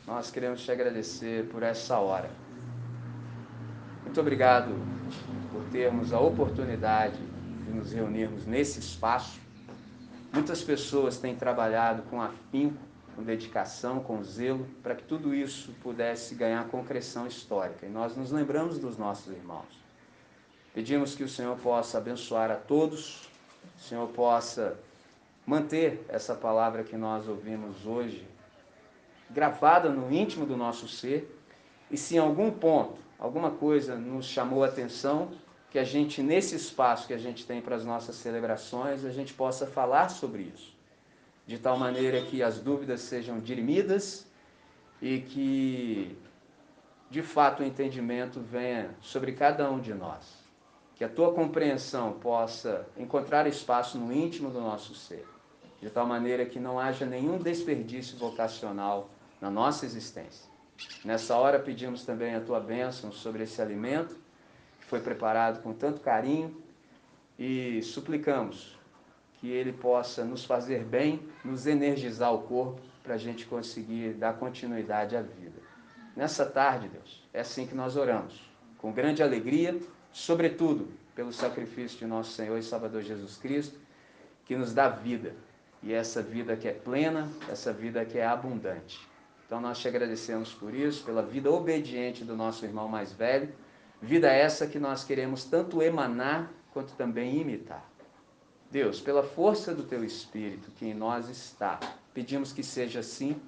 nós 0.06 0.30
queremos 0.30 0.62
te 0.62 0.70
agradecer 0.70 1.48
por 1.48 1.62
essa 1.62 1.98
hora. 1.98 2.30
Muito 4.04 4.20
obrigado 4.20 4.72
por 5.52 5.64
termos 5.70 6.12
a 6.12 6.20
oportunidade 6.20 7.16
de 7.16 7.72
nos 7.72 7.92
reunirmos 7.92 8.46
nesse 8.46 8.78
espaço. 8.78 9.40
Muitas 10.32 10.62
pessoas 10.62 11.18
têm 11.18 11.34
trabalhado 11.34 12.02
com 12.04 12.22
afinco, 12.22 12.80
com 13.16 13.22
dedicação, 13.22 14.00
com 14.00 14.22
zelo, 14.22 14.64
para 14.82 14.94
que 14.94 15.02
tudo 15.02 15.34
isso 15.34 15.72
pudesse 15.82 16.36
ganhar 16.36 16.64
concreção 16.68 17.26
histórica. 17.26 17.84
E 17.84 17.88
nós 17.88 18.16
nos 18.16 18.30
lembramos 18.30 18.78
dos 18.78 18.96
nossos 18.96 19.32
irmãos. 19.32 19.80
Pedimos 20.72 21.16
que 21.16 21.24
o 21.24 21.28
Senhor 21.28 21.56
possa 21.58 21.98
abençoar 21.98 22.50
a 22.50 22.56
todos, 22.56 23.30
o 23.81 23.83
Senhor 23.83 24.09
possa 24.09 24.79
manter 25.47 26.05
essa 26.07 26.35
palavra 26.35 26.85
que 26.85 26.97
nós 26.97 27.27
ouvimos 27.27 27.87
hoje 27.87 28.29
gravada 29.31 29.88
no 29.88 30.12
íntimo 30.12 30.45
do 30.45 30.55
nosso 30.57 30.87
ser, 30.87 31.35
e 31.90 31.97
se 31.97 32.16
em 32.16 32.19
algum 32.19 32.51
ponto, 32.51 32.99
alguma 33.19 33.51
coisa 33.51 33.97
nos 33.97 34.27
chamou 34.27 34.62
a 34.62 34.66
atenção, 34.66 35.33
que 35.71 35.79
a 35.79 35.85
gente, 35.85 36.23
nesse 36.23 36.55
espaço 36.57 37.07
que 37.07 37.14
a 37.14 37.19
gente 37.19 37.47
tem 37.47 37.62
para 37.62 37.77
as 37.77 37.85
nossas 37.85 38.16
celebrações, 38.16 39.05
a 39.05 39.11
gente 39.11 39.33
possa 39.33 39.66
falar 39.66 40.11
sobre 40.11 40.53
isso, 40.55 40.77
de 41.47 41.59
tal 41.59 41.79
maneira 41.79 42.21
que 42.23 42.43
as 42.43 42.59
dúvidas 42.59 43.01
sejam 43.01 43.40
dirimidas 43.40 44.27
e 45.01 45.21
que, 45.21 46.19
de 47.09 47.23
fato, 47.23 47.62
o 47.62 47.66
entendimento 47.66 48.40
venha 48.40 48.90
sobre 49.01 49.33
cada 49.33 49.71
um 49.71 49.81
de 49.81 49.95
nós. 49.95 50.39
Que 51.00 51.04
a 51.04 51.08
tua 51.08 51.32
compreensão 51.32 52.12
possa 52.12 52.86
encontrar 52.94 53.46
espaço 53.46 53.96
no 53.96 54.12
íntimo 54.12 54.50
do 54.50 54.60
nosso 54.60 54.94
ser, 54.94 55.26
de 55.80 55.88
tal 55.88 56.06
maneira 56.06 56.44
que 56.44 56.60
não 56.60 56.78
haja 56.78 57.06
nenhum 57.06 57.38
desperdício 57.38 58.18
vocacional 58.18 59.08
na 59.40 59.50
nossa 59.50 59.86
existência. 59.86 60.44
Nessa 61.02 61.34
hora 61.38 61.58
pedimos 61.58 62.04
também 62.04 62.34
a 62.34 62.40
tua 62.42 62.60
bênção 62.60 63.10
sobre 63.10 63.44
esse 63.44 63.62
alimento 63.62 64.14
que 64.78 64.84
foi 64.84 65.00
preparado 65.00 65.62
com 65.62 65.72
tanto 65.72 66.02
carinho 66.02 66.62
e 67.38 67.80
suplicamos 67.80 68.78
que 69.38 69.50
ele 69.50 69.72
possa 69.72 70.22
nos 70.22 70.44
fazer 70.44 70.84
bem, 70.84 71.26
nos 71.42 71.66
energizar 71.66 72.34
o 72.34 72.42
corpo 72.42 72.82
para 73.02 73.14
a 73.14 73.18
gente 73.18 73.46
conseguir 73.46 74.12
dar 74.12 74.34
continuidade 74.34 75.16
à 75.16 75.22
vida. 75.22 75.62
Nessa 76.14 76.44
tarde, 76.44 76.88
Deus, 76.88 77.26
é 77.32 77.40
assim 77.40 77.66
que 77.66 77.74
nós 77.74 77.96
oramos, 77.96 78.38
com 78.76 78.92
grande 78.92 79.22
alegria, 79.22 79.80
sobretudo 80.12 80.88
pelo 81.14 81.33
sacrifício 81.33 81.99
de 81.99 82.07
nosso 82.07 82.33
Senhor 82.33 82.59
e 82.59 82.62
Salvador 82.62 83.03
Jesus 83.03 83.37
Cristo, 83.37 83.79
que 84.44 84.57
nos 84.57 84.73
dá 84.73 84.88
vida, 84.88 85.35
e 85.83 85.92
essa 85.92 86.23
vida 86.23 86.57
que 86.57 86.68
é 86.68 86.73
plena, 86.73 87.29
essa 87.49 87.73
vida 87.73 88.05
que 88.05 88.18
é 88.18 88.27
abundante. 88.27 89.01
Então 89.46 89.61
nós 89.61 89.79
te 89.79 89.88
agradecemos 89.88 90.53
por 90.53 90.75
isso, 90.75 91.05
pela 91.05 91.23
vida 91.23 91.51
obediente 91.51 92.25
do 92.25 92.37
nosso 92.37 92.64
irmão 92.64 92.88
mais 92.88 93.12
velho, 93.12 93.53
vida 94.01 94.29
essa 94.29 94.66
que 94.66 94.79
nós 94.79 95.05
queremos 95.05 95.44
tanto 95.44 95.83
emanar 95.83 96.51
quanto 96.73 96.92
também 96.94 97.40
imitar. 97.40 97.85
Deus, 98.70 99.01
pela 99.01 99.23
força 99.23 99.75
do 99.75 99.83
teu 99.83 100.05
Espírito 100.05 100.70
que 100.73 100.87
em 100.87 100.94
nós 100.94 101.29
está, 101.29 101.81
pedimos 102.14 102.53
que 102.53 102.62
seja 102.62 103.01
assim, 103.01 103.40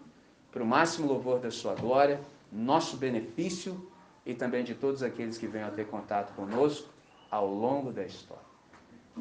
para 0.51 0.63
o 0.63 0.67
máximo 0.67 1.07
louvor 1.07 1.39
da 1.39 1.51
sua 1.51 1.75
glória, 1.75 2.21
nosso 2.51 2.97
benefício 2.97 3.89
e 4.25 4.35
também 4.35 4.65
de 4.65 4.75
todos 4.75 5.03
aqueles 5.03 5.39
que 5.39 5.47
venham 5.47 5.69
a 5.69 5.71
ter 5.71 5.87
contato 5.87 6.35
conosco 6.35 6.89
ao 7.31 7.47
longo 7.47 7.93
da 7.93 8.05
história. 8.05 8.45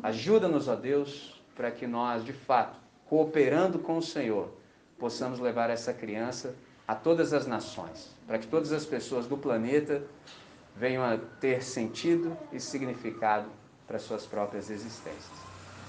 Ajuda-nos, 0.04 0.68
ó 0.68 0.76
Deus, 0.76 1.42
para 1.56 1.72
que 1.72 1.88
nós, 1.88 2.24
de 2.24 2.34
fato, 2.34 2.78
cooperando 3.06 3.80
com 3.80 3.98
o 3.98 4.02
Senhor, 4.02 4.50
possamos 4.98 5.40
levar 5.40 5.70
essa 5.70 5.94
criança 5.94 6.56
a 6.88 6.96
todas 6.96 7.34
as 7.34 7.48
nações, 7.48 8.16
para 8.28 8.38
que 8.38 8.48
todas 8.48 8.72
as 8.72 8.86
pessoas 8.86 9.28
do 9.28 9.38
planeta 9.38 10.04
venham 10.76 11.04
a 11.04 11.18
ter 11.18 11.64
sentido 11.64 12.38
e 12.52 12.60
significado 12.60 13.50
para 13.88 14.00
suas 14.00 14.26
próprias 14.26 14.70
existências. 14.70 15.32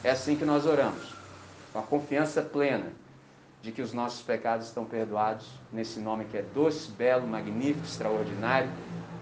É 0.03 0.11
assim 0.11 0.37
que 0.37 0.44
nós 0.44 0.66
oramos, 0.66 1.14
com 1.72 1.79
a 1.79 1.83
confiança 1.83 2.42
plena 2.42 2.92
de 3.62 3.70
que 3.70 3.81
os 3.81 3.92
nossos 3.92 4.22
pecados 4.22 4.66
estão 4.66 4.85
perdoados, 4.85 5.48
nesse 5.72 6.01
nome 6.01 6.25
que 6.25 6.37
é 6.37 6.42
doce, 6.42 6.90
belo, 6.90 7.27
magnífico, 7.27 7.87
extraordinário, 7.87 8.68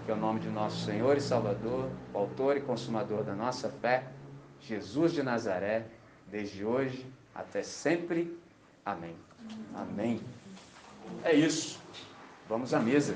que 0.03 0.11
é 0.11 0.13
o 0.15 0.17
nome 0.17 0.39
de 0.39 0.49
nosso 0.49 0.83
Senhor 0.83 1.15
e 1.15 1.21
Salvador, 1.21 1.89
o 2.11 2.17
autor 2.17 2.57
e 2.57 2.61
consumador 2.61 3.23
da 3.23 3.35
nossa 3.35 3.69
fé, 3.69 4.07
Jesus 4.59 5.13
de 5.13 5.21
Nazaré, 5.21 5.85
desde 6.27 6.65
hoje 6.65 7.05
até 7.35 7.61
sempre. 7.61 8.35
Amém. 8.83 9.15
Amém. 9.75 10.19
É 11.23 11.33
isso. 11.33 11.79
Vamos 12.49 12.73
à 12.73 12.79
mesa. 12.79 13.15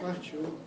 Partiu. 0.00 0.58